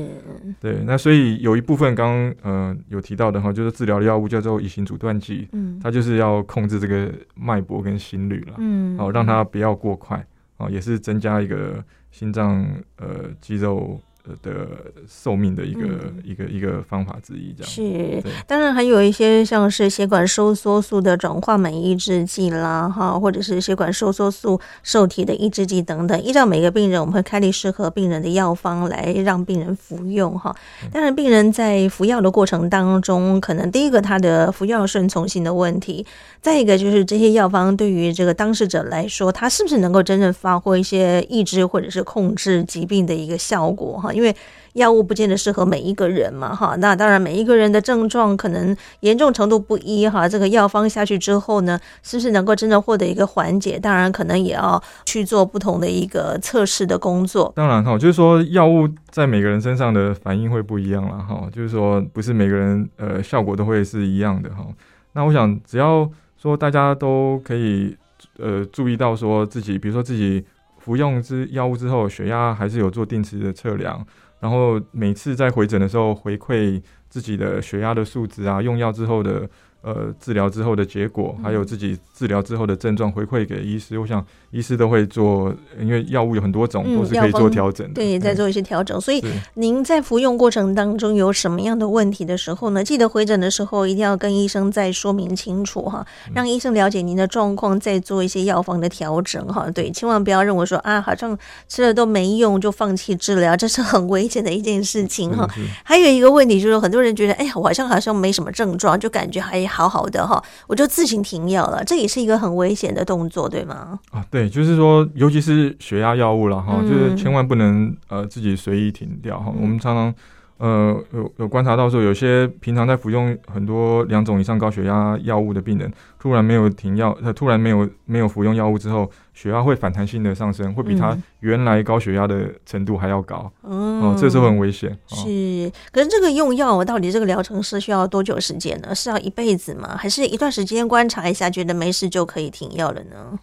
[0.61, 0.77] 对。
[0.87, 10.25] 那所以有一部分刚刚呃有提到的哈，就是治疗的药物叫做乙型阻断剂，嗯，它就是要控制这个脉搏跟心率了，嗯，好让它不要过快。
[10.59, 12.65] 哦，也是增加一个心脏
[12.97, 14.01] 呃肌肉
[14.43, 14.67] 的
[15.09, 15.81] 寿命的一个、
[16.25, 18.23] 一个一个方法之一，这样是。
[18.47, 26.21] 当然还有一些像是血管收缩素的转化酶抑制剂啦，哈，或者是血管收缩素受体的抑制剂等等。
[26.23, 30.55] 依照每个病人，我们会开立适合病人的药方来让病人服用，哈。
[30.93, 36.05] 当然，病人在服药的过程当中，可能第一个他的服药顺从性的问题，
[36.41, 44.13] 再一个就是这些药方对于这个当事者来说，他是不是能够真正发挥一些抑制或者是控制疾病的一个效果，哈。
[44.19, 44.35] 因为
[44.73, 53.79] 药物不见得适合每一个人嘛，哈，那当然每一个人的症状可能严重程度不一，哈，这个药方下去之后呢，是不是能够真正获得一个缓解？
[53.79, 57.53] 当然可能也要去做不同的一个测试的工作。
[57.55, 64.67] 当然哈，就是说药物在每个人身上的反应会不一样了，哈，就是说不是每个人呃效果都会是一样的哈。
[65.13, 67.97] 那我想只要说大家都可以
[68.39, 70.45] 呃注意到说自己，比如说自己
[70.89, 74.03] 服用之药物之后，血压还是有做定时的测量。
[74.41, 79.47] 然后每次在回诊的时候回馈自己的血压的数值啊，用药之后的。
[79.81, 87.95] 呃，治疗之后的结果，还有自己治疗之后的症状回馈给医师，我想医师都会做，因为药物有很多种，都是可以做调整的。
[87.95, 89.01] 对，再做一些调整。
[89.01, 89.23] 所以
[89.55, 92.83] 您在服用过程当中有什么样的问题的时候呢？
[92.83, 99.71] 记得回诊的时候一定要跟医生再说明清楚哈，让医生了解您的状况，再做一些药方的调整哈。
[99.71, 105.47] 对，千万不要认为说啊，好像吃了都没用就放弃治疗，这是很危险的一件事情哈。
[105.85, 109.59] 还有一个问题就是，很多人觉得，哎呀，我好像好像没什么症状，就感觉还。
[109.69, 113.99] 好好的哈，我就自行停药了，这也是一个很危险的动作，对吗？
[114.11, 119.51] 啊，对，就是说，尤其是血压药物了哈，嗯、就是千万不能呃自己随意停掉哈。
[119.57, 120.15] 嗯、我们常常
[120.59, 129.11] 呃有有观察到说，有些平常在服用很多两种以上高血压药物的病人，突然没有停药，他突然没有没有服用药物之后。
[129.39, 134.91] 血压会反弹性的上升，会比他原来高血压的程度还要高，嗯、哦，这时候很危险。
[135.07, 138.93] 是，可是这个用药到底这个疗程是需要多久时间呢？
[138.93, 139.97] 是要一辈子吗？
[139.97, 143.39] 还是一段时间观察一下，觉得没事就可以停药了呢？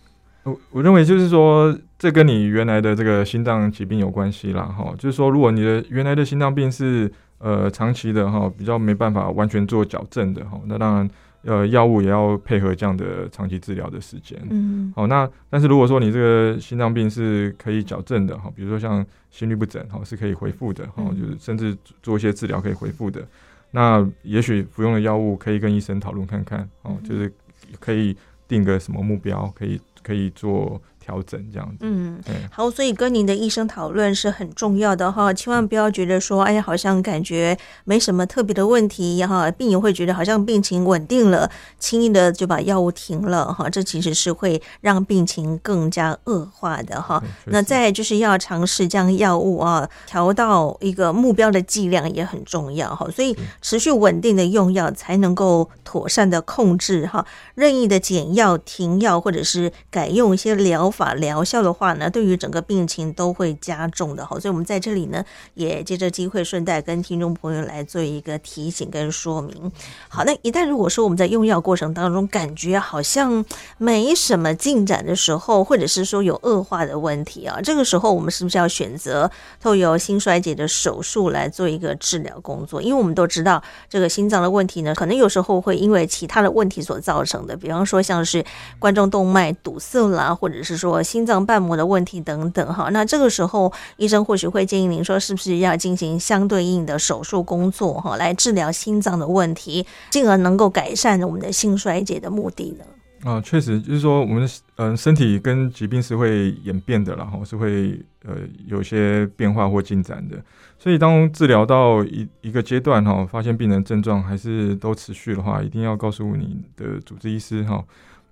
[0.46, 11.10] 我我认为就是说，这跟你原来的这个心脏疾病有关系啦，哈，就是说，如果你的原来的心脏病是呃长期的哈，比较没办法完全做矫正的哈，那当然。
[11.48, 14.36] 呃，药物也要配合这样的长期治疗的时间。
[14.50, 23.24] 嗯，好，那但是如果说你这个心脏病是可以矫正的哈，比如说像心律不整哈，是可以恢复的哈，就是甚至做一些治疗可以恢复的，
[23.70, 27.32] 那也许服用的药物可以跟医生讨论看看哦，就是
[27.80, 30.80] 可以定个什么目标，可以可以做。
[31.06, 32.20] 调整这样子，嗯，
[32.52, 47.22] 好，所以跟您的医生讨论是很重要的哈，千万不要觉得说，哎呀，好像感觉没什么特别的问题哈，病友会觉得好像病情稳定了，轻易的就把药物停了哈，这其实是会让病情更加恶化的哈。
[47.46, 60.92] 那再就是要尝试将药物啊调到一个目标的剂量也很重要哈，所以持续稳定的用药才能够妥善的控制哈，任意的减药、停药或者是改用一些疗。
[60.96, 65.24] 法疗效的话呢，对于整个病情都会加重的哈，所以我们在这里呢，
[65.56, 69.70] 也借着机会顺带跟听众朋友来做一个提醒跟说明。
[70.08, 73.44] 好，那一旦如果说我们在用药过程当中感觉好像
[73.78, 79.30] 没什么进展的时候，或者是说有恶化的问题啊，这个时候我们是不是要选择
[79.60, 82.82] 透由心衰竭的手术来做一个治疗工作？
[82.82, 88.44] 因为我们都知道这个心脏的问题呢，可能有时候会因为其他的问题所造成的，比方说像是
[88.80, 90.85] 冠状动脉堵塞啦，或者是说。
[90.86, 102.86] 说心脏瓣膜的问题等等哈，那这个时候医生或许会建议您说，是不是要进行相对应的手术工作哈，来治疗心脏的问题，进而能够改善我们的心衰竭的目的呢？
[103.24, 108.36] 啊，确实就是说，我们嗯身体跟疾病是会演变的，然后是会呃
[108.68, 110.38] 有些变化或进展的。
[110.78, 117.84] 所以当治疗到一一个阶段哈，发现病人症状还是都持续的话，一定要告诉你的主治医师哈。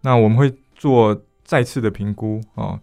[0.02, 1.20] 那我们会做。
[1.54, 2.80] 再次的评估啊，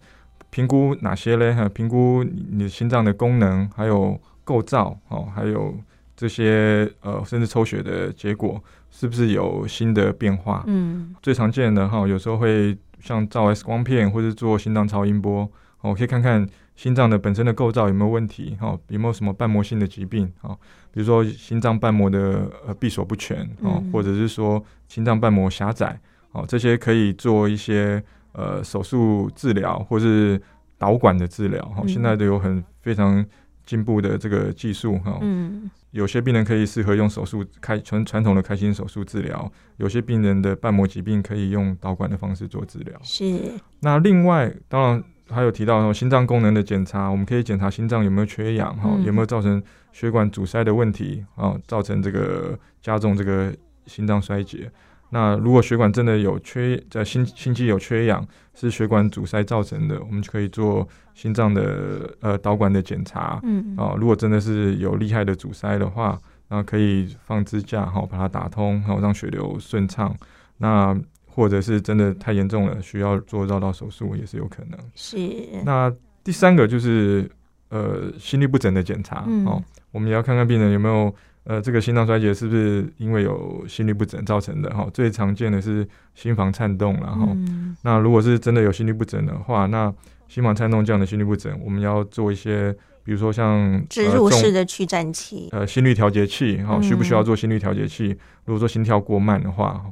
[0.48, 1.52] 评估哪些嘞？
[1.52, 5.74] 哈，评估你的心脏的功能，还有构造哦，还有
[6.16, 10.62] 这些呃，甚至抽血的结果是不是有新的变化？
[10.68, 20.56] 嗯，最常见的哈，有时候会像照 X 光片，或者做心脏超音波，哦可以看看心脏的本身的构造有没有问题，哦，有没有什么瓣膜性的疾病啊？
[20.92, 25.98] 比如说心脏瓣膜的呃闭锁不全啊，或者是说心脏瓣膜狭窄，
[26.30, 28.00] 哦，这些可以做一些。
[28.32, 30.40] 呃，手术治疗或是
[30.78, 33.24] 导管的治疗哈，现在都有很非常
[33.66, 35.18] 进步的这个技术哈。
[35.20, 42.98] 嗯，有些病人可以适合用手术开传传统的开心手术治疗，有些病人的瓣膜疾病可以用导管的方式做治疗。
[43.02, 43.52] 是。
[43.80, 49.62] 那另外，当然还有提到心脏功能的检查，我们可以检查心脏有没有缺氧哈，有没有造成
[49.92, 53.54] 血管阻塞的问题啊，造成这个加重这个
[53.86, 54.70] 心脏衰竭。
[55.12, 63.40] 那如果血管真的有缺，在心心肌有缺氧，是血管阻塞造成的，我们就可以做心脏的呃导管的检查。
[63.42, 66.16] 嗯啊，如果真的是有厉害的阻塞的话，
[66.48, 70.16] 那可以放支架哈，把它打通，然后让血流顺畅。
[70.58, 70.96] 那
[71.26, 74.78] 或者是真的太严重了，需要做绕道手术也是有可能。
[74.94, 75.16] 是。
[75.64, 75.92] 那
[76.22, 77.28] 第三个就是
[77.70, 81.12] 呃心律不整的检查哦，嗯、我们也要看看病人有没有。
[81.44, 84.68] 呃，这个心脏衰竭是不是因为有心律不整造成的？
[84.70, 89.92] 哈，最常见的是心房颤动，然后，嗯、那如果是真的有心律不整的话，那
[90.28, 92.70] 心房颤动这样的心律不整，我们要做一些，
[93.02, 98.08] 比如说像植入式的去颤器，呃，心率调节器，哈，需不需要做心率调节器？
[98.08, 99.82] 嗯、如果说心跳过慢的话。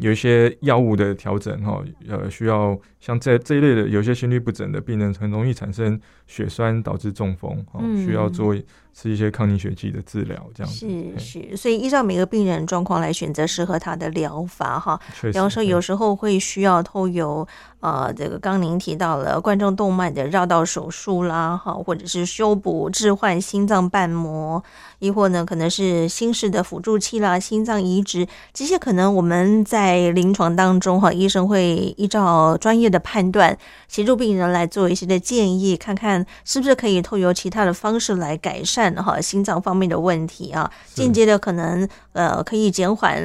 [0.00, 8.54] 有一些药物的调整，哈，呃，需要像这这一类的，有些心律不整的病人很容易产生血栓，导致中风，嗯，需要做
[8.94, 10.86] 吃一些抗凝血剂的治疗，这样子。
[11.18, 15.00] 是是，所以依照每个病人状况来选择适合他的疗法，哈。
[15.22, 17.46] 比方说，有时候会需要透由
[17.80, 24.62] 呃，这个刚您提到了冠状动脉的绕道手术啦，哈，或者是修补置换心脏瓣膜。
[24.98, 43.22] 亦或呢，可能是心室的辅助器啦，心脏移植这些，可能我们在临床当中哈，医生会依照专业的判断，协助病人来做一些的建议，看看是不是可以透由其他的方式来改善哈心脏方面的问题啊，间接的可能呃可以减缓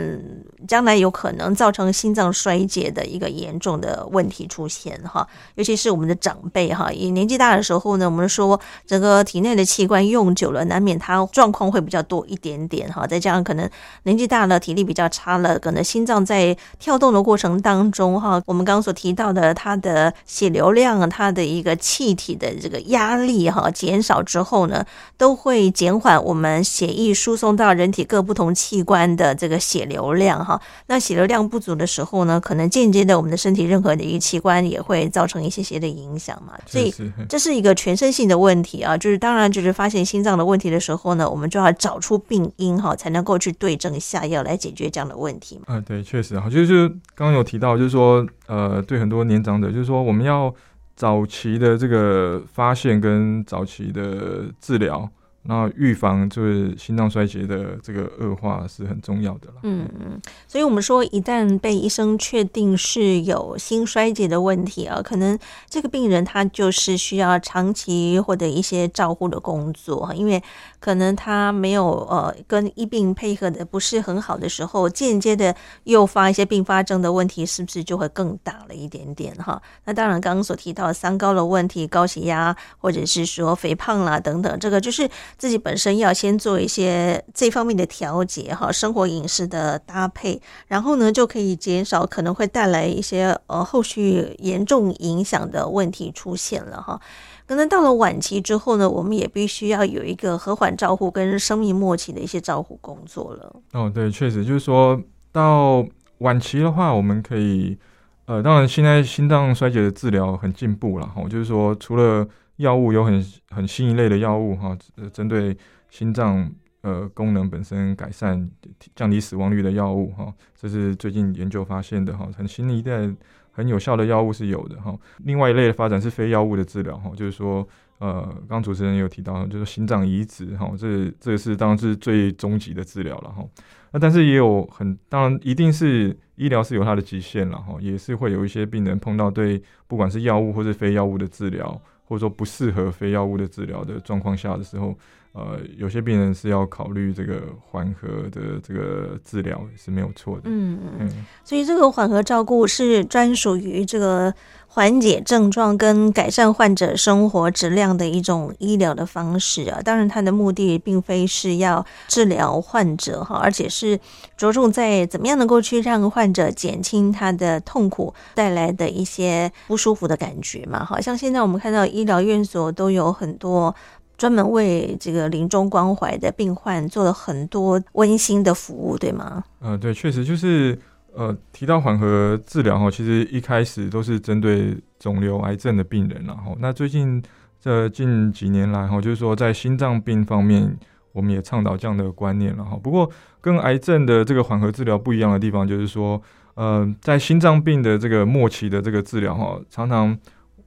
[0.68, 11.64] 将来有可能造成心脏衰竭的一个严重的问题出现哈，尤其是我们的长辈哈，也年纪大的时候呢，我们说整个体内的器官用久了，难免它状况。
[11.74, 13.68] 会比较多一点点哈，再加上可能
[14.04, 24.86] 年纪大了，体力比较差了，可能心脏在跳动的过程当中哈，我们刚刚所提到的它的血流量，它的一个气体的这个压力哈减少之后呢，
[25.18, 30.58] 都会减缓我们血液输送到人体各不同器官的这个血流量哈。
[30.88, 36.54] 那血流量不足的时候呢，可能间接的我们的身体任何的一个器官也会造成一些些的影响嘛。
[36.66, 36.94] 所以
[37.28, 45.76] 这是一个全身性的问题啊，就是当然就是发现心脏的问题的时候呢，我们就要找出病因哈，才能够去对症下药来解决这样的问题嘛。
[45.76, 50.54] 啊，对，确实哈，就是刚刚有提到，就是说，呃，对很多年长者，就是说，我们要
[50.96, 55.10] 早期的这个发现跟早期的治疗。
[55.46, 59.56] 那预防就是心脏衰竭的这个恶化是很重要的了。
[59.64, 65.38] 嗯嗯，所以我们说，一旦被医生确定是有心衰竭的问题啊，可能
[65.70, 70.42] 这个病人他就是需要长期或者一些照护的工作，因为
[70.80, 75.54] 可能他没有呃跟医病配合的不是很好的时候，间接的
[75.84, 79.62] 诱发一些并发症的问题，是不是就会更大了一点点哈？
[79.84, 85.10] 那当然，刚刚所提到的三高的问题，高血压或者是说肥胖啦等等，这个就是。
[85.38, 97.00] 自己本身要先做一些这方面的调节哈，生活饮食的搭配，然后呢就可以减少可能会带来一些呃后续严重影响的问题出现了哈。
[97.46, 103.54] 可能到了晚期之后呢，我们也必须要有一个和缓照护跟生命末期的一些照护工作了。
[103.74, 105.00] 哦，对，确实就是说
[105.32, 105.86] 到
[106.20, 107.78] 晚期的话，我们可以
[108.26, 112.26] 呃，当然现在心脏衰竭的治疗很进步了哈，就是说除了
[112.64, 115.56] 药物有很很新一类的药物哈，呃，针对
[115.90, 116.50] 心脏
[116.82, 118.50] 呃功能本身改善、
[118.96, 123.14] 降低死亡率的药物哈，这是最近研究发现的哈，很新一代
[123.52, 124.98] 很有效的药物是有的哈。
[125.26, 127.68] 另外一类的发展是非药物的治疗哈，就是说
[128.00, 133.46] 呃，刚主持人有提到，就是心脏移植哈，这这个是当然是最终极的治疗了哈。
[133.92, 141.80] 那但是也有很当然一定是医疗是有它的极限了哈，也是会有一些病人碰到对不管是药物或是非药物的治疗。
[142.14, 144.96] 或者说不适合非药物的治疗的状况下的时候，
[145.34, 150.44] 呃，有些病人是要考虑这个缓和的这个治疗是没有错的。
[150.46, 151.10] 嗯嗯，
[151.44, 154.34] 所以这个缓和照顾是专属于这个。
[154.76, 164.00] 缓解症状跟改善患者生活质量的一种医疗的方式啊，当然它的目的并非是要治疗患者哈，而且是
[164.36, 170.84] 着重在怎么样能够去让患者减轻他的痛苦带来的一些不舒服的感觉嘛。
[170.84, 173.76] 好像现在我们看到医疗院所都有很多
[174.24, 179.44] 专门为这个临终关怀的病患做了很多温馨的服务，对吗？
[179.60, 180.80] 嗯，对，确实就是。
[181.16, 187.22] 呃，提到缓和治疗哈，其实一开始都是针对肿瘤、癌症的病人，然后那最近
[187.60, 190.76] 这近几年来哈，就是说在心脏病方面，
[191.12, 192.76] 我们也倡导这样的观念了哈。
[192.82, 193.08] 不过
[193.40, 196.20] 跟癌症的这个缓和治疗不一样的地方，就是说，
[196.56, 200.18] 呃，在心脏病的这个末期的这个治疗哈，常常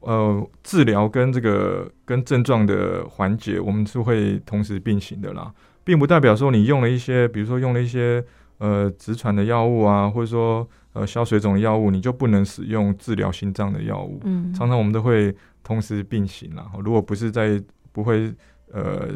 [0.01, 8.25] 呃，治疗跟这个跟症状的缓解，我们是会同时并行的啦，并不代表说你用了一些，比如说用了一些
[8.59, 14.21] 呃直传的药物啊，或者说呃消水肿的药物，你就不能使用治疗心脏的药物。
[14.25, 15.35] 嗯，常常我们都会
[15.65, 16.71] 同时并行啦。
[16.85, 18.33] 如果不是在不会
[18.73, 19.09] 呃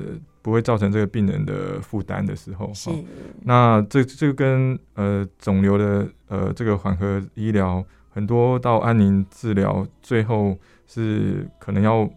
[0.42, 2.90] 不会造成这个病人的负担的时候，是。
[3.42, 10.58] 那这这个跟呃肿瘤的呃这个缓和医疗，很多到安宁治疗最后。
[10.92, 12.11] 是可能要，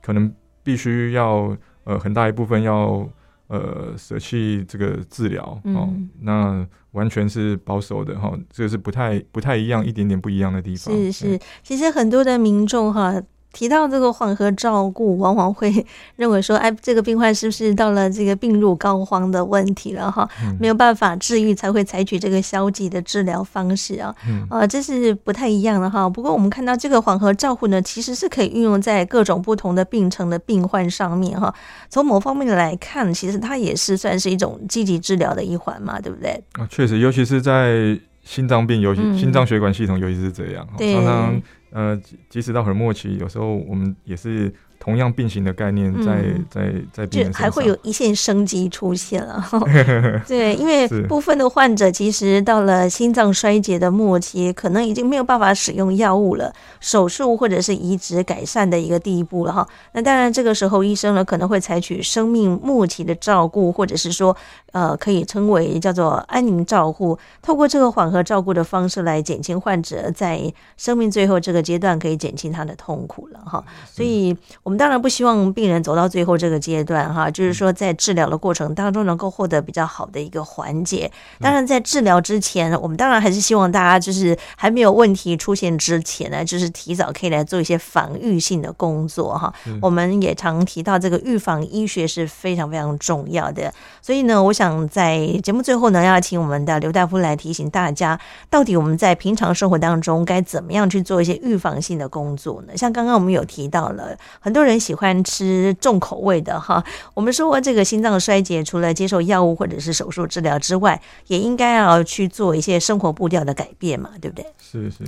[0.00, 0.32] 可能
[0.62, 3.04] 必须要呃很大一部分要
[3.48, 10.94] 呃舍弃这个治疗、嗯、哦，那完全是保守的哈、哦，这个是不太不太一样，一点点不一样的地方。
[10.94, 13.20] 是是，其实很多的民众哈。
[13.52, 15.84] 提到这个缓和照顾，往往会
[16.16, 20.28] 认为说，哎，这个病患是不是到了这个病入膏肓的问题了哈？
[20.58, 24.14] 没有办法治愈，才会采取这个消极的治疗方式啊。
[24.48, 26.08] 啊，这是不太一样的哈。
[26.08, 31.54] 不过我们看到这个缓和照护呢，其实是可以运用在各种不同的病程的病患上面哈。
[31.90, 36.30] 从某方面来看，其实它也是算是一种积极治疗的一环嘛，对不对？
[36.52, 41.42] 啊，确实，尤其是在心脏病，尤其心脏血管系统，尤其是这样，对常常。
[41.72, 44.52] 呃，即使到很末期，有时候我们也是。
[44.82, 49.40] 同样并行的概念在，嗯、在在在病人身上还会有一线生机出现了。
[50.26, 59.64] 对，因为部分的患者其实到了心脏衰竭的末期，可能已经没有办法使用药物了，手术或者是移植改善的一个地步了哈。
[59.92, 64.36] 那当然，这个时候医生呢可能会采取生命末期的照顾，或者是说
[64.72, 73.64] 呃可以称为叫做安宁照护，透过这个缓和照顾的方式来减轻患者在生命最后这个阶段可以减轻他的痛苦了哈。
[73.86, 74.71] 所以我。
[74.72, 81.12] 我们当然不希望病人走到最后这个阶段哈，就是说在治疗的过程当中能够获得比较好的一个缓解。
[81.40, 89.52] 当然，在治疗之前，我们当然还是希望大家就是还没有问题出现之前呢，就是提早可以来做一些防御性的工作哈。
[89.82, 93.70] 我们也常提到这个预防医学是非常非常重要的，
[94.00, 98.18] 所以呢，我想在节目最后呢，要请我们的刘大夫来提醒大家，
[98.48, 102.74] 到底我们在平常生活当中该怎么样去做一些预防性的工作呢？
[102.74, 104.61] 像刚刚我们有提到了很多。
[104.62, 106.82] 人喜欢吃重口味的哈，
[107.14, 114.46] 我们说这个心脏衰竭，除了接受药物或者是手术治疗之外，也应该要去做一些生活步调的改变嘛，对不对？
[114.60, 114.98] 是是，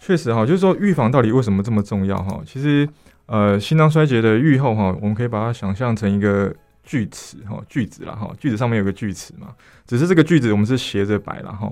[0.00, 2.40] 确实哈，就是说预防到底为什么这么重要哈？
[2.46, 2.88] 其实
[3.26, 6.52] 呃，心脏衰竭的预后哈，我们可以把它想象成一个
[6.82, 9.48] 锯齿哈，锯子了哈，锯子上面有个锯齿嘛，
[9.86, 11.70] 只是这个锯子我们是斜着摆了哈，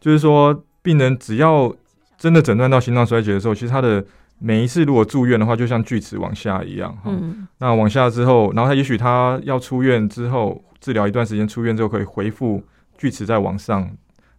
[0.00, 1.74] 就是说病人只要
[2.16, 4.04] 真的诊断到心脏衰竭的时候，其实他的
[4.42, 7.10] 每一次如果住院的话，就像锯齿往下一样哈。
[7.12, 12.62] 嗯、那往下之后，然后他也许他要出院之后治疗一段时间，出院之后可以恢复
[12.96, 13.90] 锯齿再往上，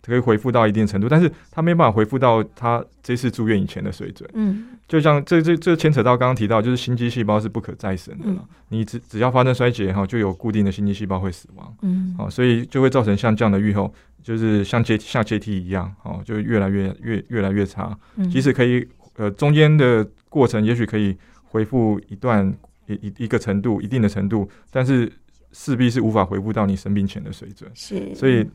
[0.01, 4.27] 可以恢复到一定程度，但是他没办法恢复到他这次住院以前的水准。
[4.33, 8.37] 嗯，就像这这这牵扯到刚刚提到，就是心肌细胞是不可再生的了。
[8.39, 11.71] 嗯、你只只要发生衰竭哈，就有固定的心肌细胞会死亡。
[11.83, 13.93] 嗯，好，所以就会造成像这样的预后，
[14.23, 17.95] 就是像阶下阶梯一样，哦，就越来越越越来越差。
[18.15, 18.87] 嗯，即使可以。
[19.17, 22.53] 呃，中间的过程也许可以恢复一段
[22.87, 25.11] 一一一个程度，一定的程度，但是
[25.51, 27.69] 势必是无法回复到你生病前的水准。
[27.73, 28.49] 是，所以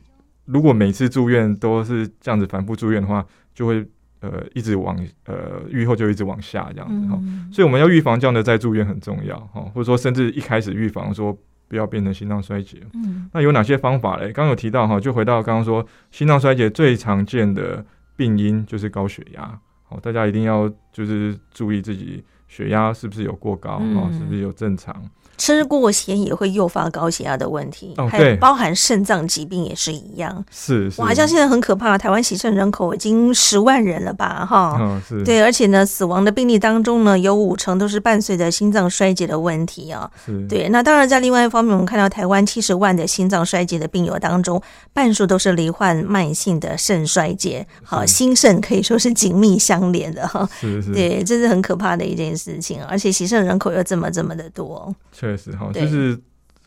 [0.45, 3.85] 如果每次住院都是这样子反复住院的话，就会
[4.21, 7.19] 呃一直往呃愈后就一直往下这样子哈。
[7.21, 11.37] 嗯、所以我们要预防这样的再住院很重要哈，或者说甚至一开始预防说
[11.67, 12.79] 不要变成心脏衰竭。
[12.93, 14.31] 嗯，那有哪些方法嘞？
[14.31, 17.85] 刚刚有提到哈，就回到刚刚说心脏衰竭最常见的
[18.15, 19.59] 病因就是高血压。
[19.89, 24.93] 好，大家一定要就是注意自己血压是不是有过高啊，嗯、是不是有正常。
[25.37, 30.43] 吃过咸也会诱发高血压的问题，哦、还有包含肾脏疾病也是一样。
[30.51, 34.45] 是，是，哇，像现在很可怕，台湾洗肾人口已经十万人了吧？
[34.45, 40.09] 哈、哦，是，对，而且呢，死亡的病例当中呢，有五成都是伴随着心脏衰竭的问题啊。
[40.25, 40.67] 是，对。
[40.69, 44.61] 那当然，在另外一方面，我们看到台湾七十万的心脏衰竭的病友当中，
[44.93, 47.65] 半数都是罹患慢性的肾衰竭。
[47.83, 50.47] 好，心肾可以说是紧密相连的哈。
[50.59, 54.93] 是是，对，这是很可怕的一件事情，而且洗肾人口又这么这么的多。
[55.11, 56.17] 确实哈，就是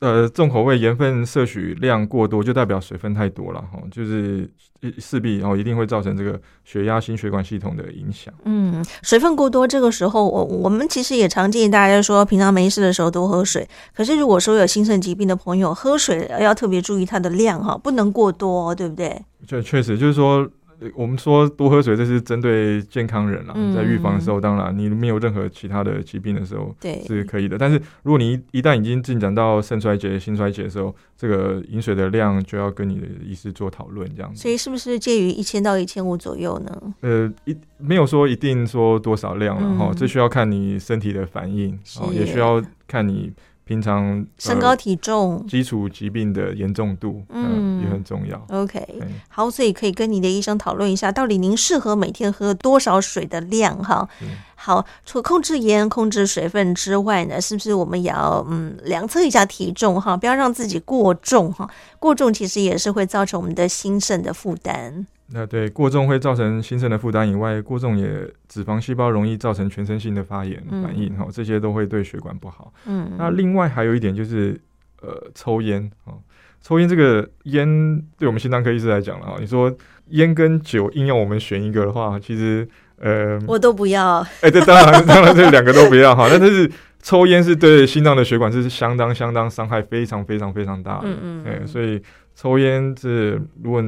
[0.01, 4.51] 呃，重口味盐分摄取量过多，就代表水分太多了哈，就是
[4.99, 8.33] 势必哦，一定会造成这个血压、心血管系统的影响。
[8.45, 13.69] 嗯，水分过多，这个时候我我们其实也常建议大家说，平常没事的时候多喝水。
[13.95, 19.21] 可是如果说有心肾疾病的朋友，喝水要特别注意它的量哈，不能过多，对不对？
[19.47, 20.49] 这确实就是说。
[20.95, 27.59] 我们说多喝水，这是针对健康人啦，嗯、在预防的时候，当然你没有任何其他的疾病的时候，对，是可以的。
[27.59, 34.41] 但是如果你一旦已经进展到肾衰竭、心衰竭的时候，这个饮水的量就要跟你的医师做讨论，这样子。
[34.41, 36.95] 所以是不是介于一千到一千五左右呢？
[37.01, 43.33] 呃，一没有说一定说多少量了哈，嗯、这需要看你身体的反应，哦，也需要看你。
[43.71, 48.45] 平常身高体重、基础疾病的严重度，嗯，也很重要。
[48.49, 48.85] OK，
[49.29, 54.09] 好，所以可以跟你的医生讨论一下，到底您适合每天喝多少水的量哈。
[54.57, 61.71] 好，除了控制盐、控制水分之外呢，是不是我们也要嗯量测一下体重哈，不要让自己过重哈。
[62.01, 65.07] 过重其实也是会造成我们的心肾的负担。
[65.33, 72.73] 那对过重会造成心肾的负担以外，过重也脂肪细胞容易造成全身性的发炎反应哈，嗯、这些都会对血管不好。
[72.87, 74.61] 嗯，那另外还有一点就是，
[75.01, 76.19] 呃，抽烟啊，
[76.61, 79.73] 抽烟这个烟对我们心脏科医师来讲了哈，你说
[80.09, 82.69] 烟跟酒硬要我们选一个的话，其实
[82.99, 84.19] 呃，我都不要。
[84.41, 86.69] 哎、欸，这当然当然这两个都不要哈，那但是
[87.03, 91.03] 抽烟是对心脏的血管是相当相当伤害非常非常非常大的。
[91.05, 92.03] 嗯嗯，哎，所以
[92.35, 93.81] 抽烟是如果。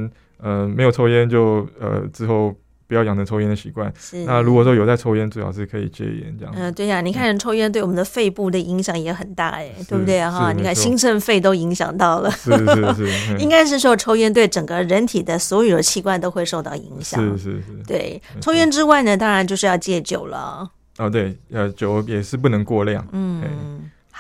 [0.43, 2.55] 呃，没有抽烟就呃之后
[2.89, 3.91] 不要养成抽烟的习惯。
[3.99, 4.25] 是。
[4.25, 6.53] 那如果说有在抽烟，最好是可以戒烟这样。
[6.55, 10.31] 嗯、呃，对呀、啊，你看抽烟对我们的肺部的影响也很大哎，是对不对啊？
[10.31, 12.31] 哈，你看心肾肺都影响到了。
[12.33, 13.07] 是是是。
[13.07, 17.19] 是 应该是说抽烟对整个人体的所有的器官都会受到影响。
[17.21, 17.83] 是是是。
[17.87, 20.69] 对，抽烟之外呢，当然就是要戒酒了。
[20.99, 23.07] 哦，对，呃，酒也是不能过量。
[23.13, 23.72] 嗯。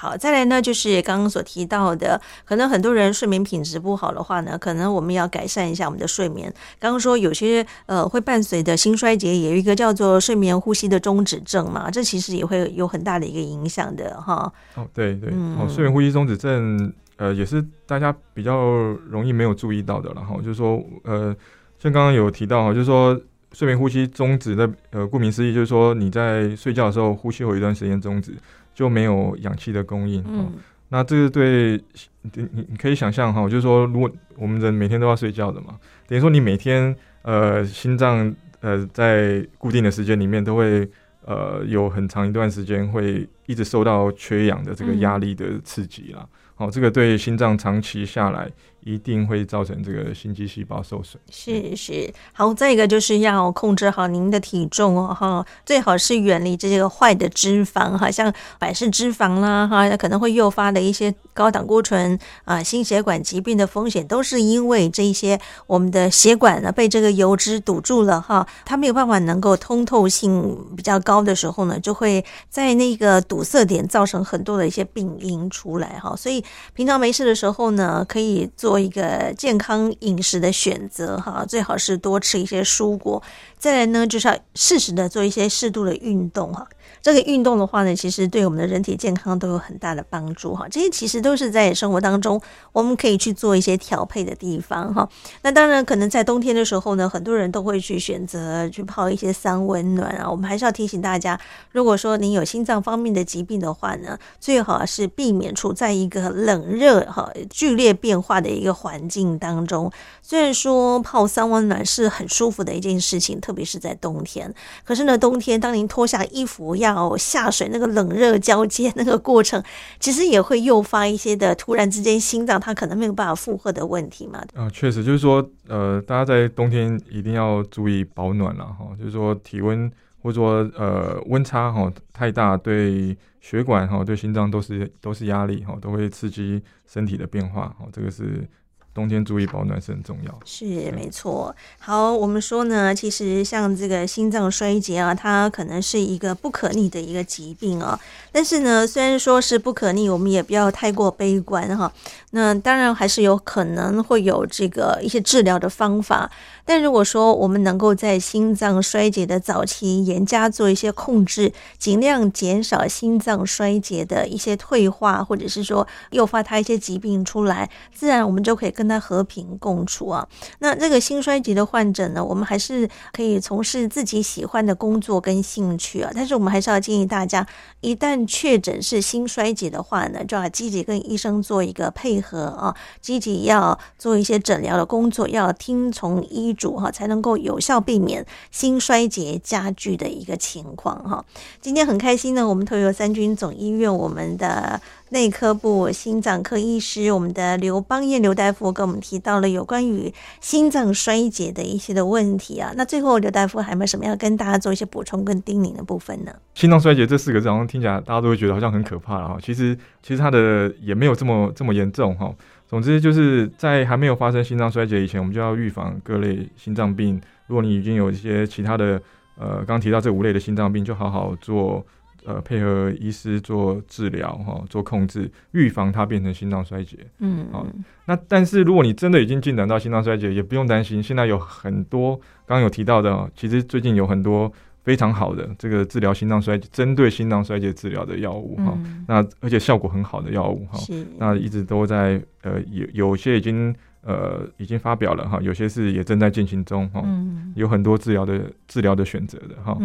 [0.03, 6.53] 好，再来呢，就是刚刚所提到的，可能很多人睡眠品质不好的话呢，可能我们要改善一下我们的睡眠。
[6.80, 14.53] 刚刚说有些呃会伴随的心衰竭，也有一个叫做睡眠呼吸的终止症嘛，这其实也会有很大的一个影响的哈。
[14.74, 18.61] 哦，对对，嗯、哦，睡眠呼吸终止症，呃，也是大家比较
[19.09, 20.34] 容易没有注意到的了哈。
[20.38, 21.32] 就是说，呃，
[21.78, 23.16] 像刚刚有提到哈，就是说
[23.53, 28.34] 睡眠呼吸终止的，呃，顾名思义就是说你在睡觉的时候呼吸有一段时间终止。
[28.74, 30.52] 就没有氧气的供应，嗯，
[30.88, 31.80] 那这个对
[32.22, 40.88] 你你可以想象哈，就是说，如果我们人每天都要睡觉的嘛，等于说你每天呃心脏呃在固定的时间里面都会
[41.24, 48.50] 呃有很长一段时间会一直受到缺氧的这个压力的刺激啦，好，这个对心脏长期下来。
[48.85, 51.20] 一定会造成这个心肌细胞受损。
[51.30, 78.71] 是是，好，再一个就是要控制好您的体重哦，哈，最好是远离这个坏的脂肪，哈，像百事脂肪啦，哈，可能会诱发的一些高胆固醇啊，心血管疾病的风险，都是因为这些我们的血管呢被这个油脂堵住了，哈，它没有办法能够通透性比较高的时候呢，就会在那个堵塞点造成很多的一些病因出来，哈，所以平常没事的时候呢，可以做。
[78.72, 83.22] 做一个健康饮食的选择哈，最好是多吃一些蔬果。
[83.58, 86.66] 再来呢，就是要适时的做一些适度的运动哈。
[87.03, 90.66] 这个运动的话呢，其实对我们的人体健康都有很大的帮助哈。
[90.70, 92.40] 这些其实都是在生活当中
[92.72, 95.09] 我们可以去做一些调配的地方哈。
[95.42, 100.30] 那当然，可能在冬天的时候呢，很多人都会去选择去泡一些三温暖啊。
[100.30, 101.38] 我们还是要提醒大家，
[101.72, 109.90] 如果说您有心脏方面的疾病的话呢，最好是避免处在一个冷热哈剧烈变化的一个环境当中。
[110.22, 119.62] 虽然说泡三温暖是很舒服的一件事情，特别是在冬天，可是呢，冬天当您脱下衣服要要下水，那个冷热交接那个过程，
[119.99, 124.43] 其实也会诱发一些的突然之间心脏它可能没有办法负荷的问题嘛。
[124.55, 129.90] 啊，确实就是说，呃，大家在冬天一定要注意保暖了哈，就是说体温
[130.22, 138.49] 或者说呃温差哈太大，对血管哈对心脏都是都是压力哈，都会刺激身体的变化哈，这个是。
[138.95, 141.55] 冬天注意保暖是很重要，是没错。
[141.78, 147.99] 好，我们说呢，其实像这个心脏衰竭啊，它可能是一个不可逆的一个疾病啊。
[148.30, 151.90] 但是呢，虽然说是不可逆，我们也不要太过悲观哈。
[152.32, 156.30] 那当然还是有可能会有这个一些治疗的方法。
[156.64, 170.26] 但如果说我们能够在心脏衰竭的早期严加做一些控制，尽量减少心脏衰竭的一些退化，或者是说诱发它一些疾病出来，自然我们就可以跟他和平共处啊。
[170.61, 176.11] 那这个心衰竭的患者呢，我们还是可以从事自己喜欢的工作跟兴趣啊。
[176.14, 177.47] 但是我们还是要建议大家，
[177.80, 186.53] 一旦确诊是心衰竭的话呢，就要积极跟医生做一个配合啊，积极要做一些诊疗的工作，要听从医。
[186.53, 191.24] 嘱哈才能够有效避免心衰竭加剧的一个情况哈。
[191.61, 194.80] 今天很开心呢，我们透过三军总医院我们的
[195.12, 200.10] 内科部心脏科医师，我们的刘邦彦刘大夫跟我们提到了有关于
[200.40, 202.72] 心脏衰竭的一些的问题啊。
[202.76, 206.32] 那最后刘大夫还有没有什么要跟大家做一些补充跟叮咛的部分呢？
[206.54, 209.36] 心脏衰竭这四个字好像听起来大家都会觉得好像很可怕了哈。
[209.42, 212.34] 其实其实它的也没有这么这么严重哈。
[212.66, 217.20] 总之就是在还没有发生心脏衰竭以前，我们就要预防各类心脏病。
[217.48, 218.98] 如果你已经有一些其他的
[219.38, 221.84] 呃，刚提到这五类的心脏病，就好好做。
[222.24, 226.98] 呃，配合医师做治疗哈，做控制，预防它变成心脏衰竭。
[227.18, 227.66] 嗯，好。
[228.04, 231.02] 那但是如果你真的已经进展到心脏衰竭，也不用担心。
[231.02, 232.14] 现在有很多
[232.46, 234.52] 刚刚有提到的，其实最近有很多
[234.84, 238.72] 非常好的这个治疗心脏衰竭、针对心脏衰竭治疗的药物哈。
[238.84, 240.78] 嗯、那而且效果很好的药物哈。
[240.78, 241.04] 是。
[241.18, 247.02] 那一直都在呃有有些已经呃已经发表了哈，有些是也正在进行中哈。
[247.04, 247.52] 嗯。
[247.56, 249.76] 有很多治疗的治疗的选择的哈。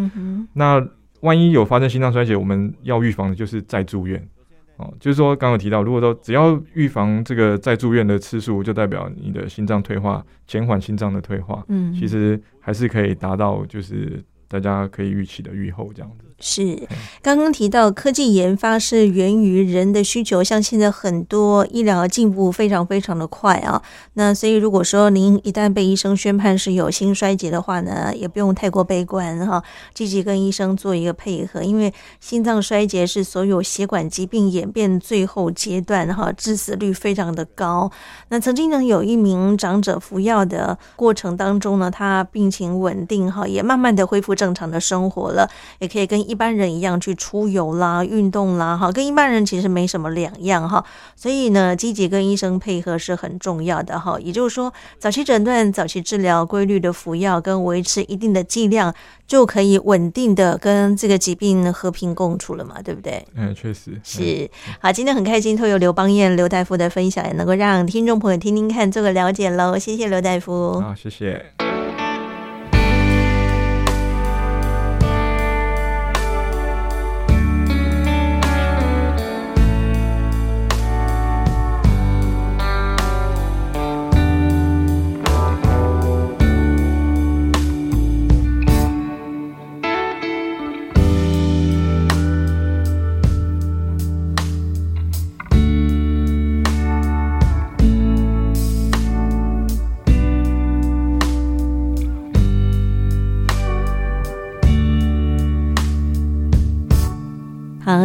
[0.52, 0.86] 那。
[1.20, 4.28] 万一有发生心脏衰竭，我们要预防的就是再住院
[4.76, 4.92] 哦。
[5.00, 16.27] 就是说，刚刚提到，如果说只要预防这个再住院的次数，就代表你的心脏退化，减缓心脏的退化，嗯，其实还是可以达到，就是大家可以预期的预后这样子。
[16.40, 16.86] 是，
[17.20, 23.82] 刚刚提到科技研发是源于人的需求，像现在很多医疗进步非常非常的快啊。
[24.14, 29.60] 那所以如果说您一旦被医生宣判是有心衰竭的话呢，也不用太过悲观哈，
[29.92, 37.90] 积极跟医生做一个配合，因为心脏衰竭是所有血管疾病演变最后阶段哈，致死率非常的高。
[38.28, 46.27] 那曾经呢有一名长者服药的过程当中呢，他病情稳定哈，也慢慢的恢复正常的生活了，也可以跟。
[46.28, 50.84] 一般人一样去出游啦、运动啦，哈，跟一般人其实没什么两样哈。
[51.16, 54.18] 所以呢，积极跟医生配合是很重要的哈。
[54.20, 58.94] 也就是说，早期诊断、早期治疗、规律的服药跟维持一定的剂量，
[59.26, 63.26] 就可以稳定的跟这个疾病和平共处了嘛，对不对？
[63.34, 64.50] 嗯，确实是。
[64.80, 69.78] 好，今天很开心，透过刘邦彦刘大夫的分享，也能够让听众朋友听听看，做个了解喽。
[69.78, 70.80] 谢谢刘大夫。
[70.80, 71.67] 好，谢谢。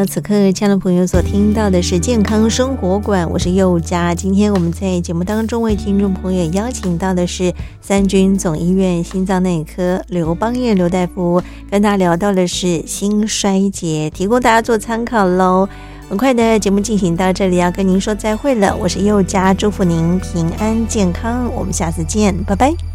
[0.06, 4.14] 此刻亲爱的朋友所听到的是健康生活馆，我是佑佳。
[4.14, 15.68] 今天我们在节目当中为听众朋友邀请到的是三军总医院心脏内科刘邦彦刘大夫，跟大家聊到的是心衰竭，提供大家做参考喽。
[16.10, 18.76] 很快的节目进行到这里，要跟您说再会了。
[18.76, 22.93] 我是佑佳，祝福您平安健康，我们下次见，拜拜。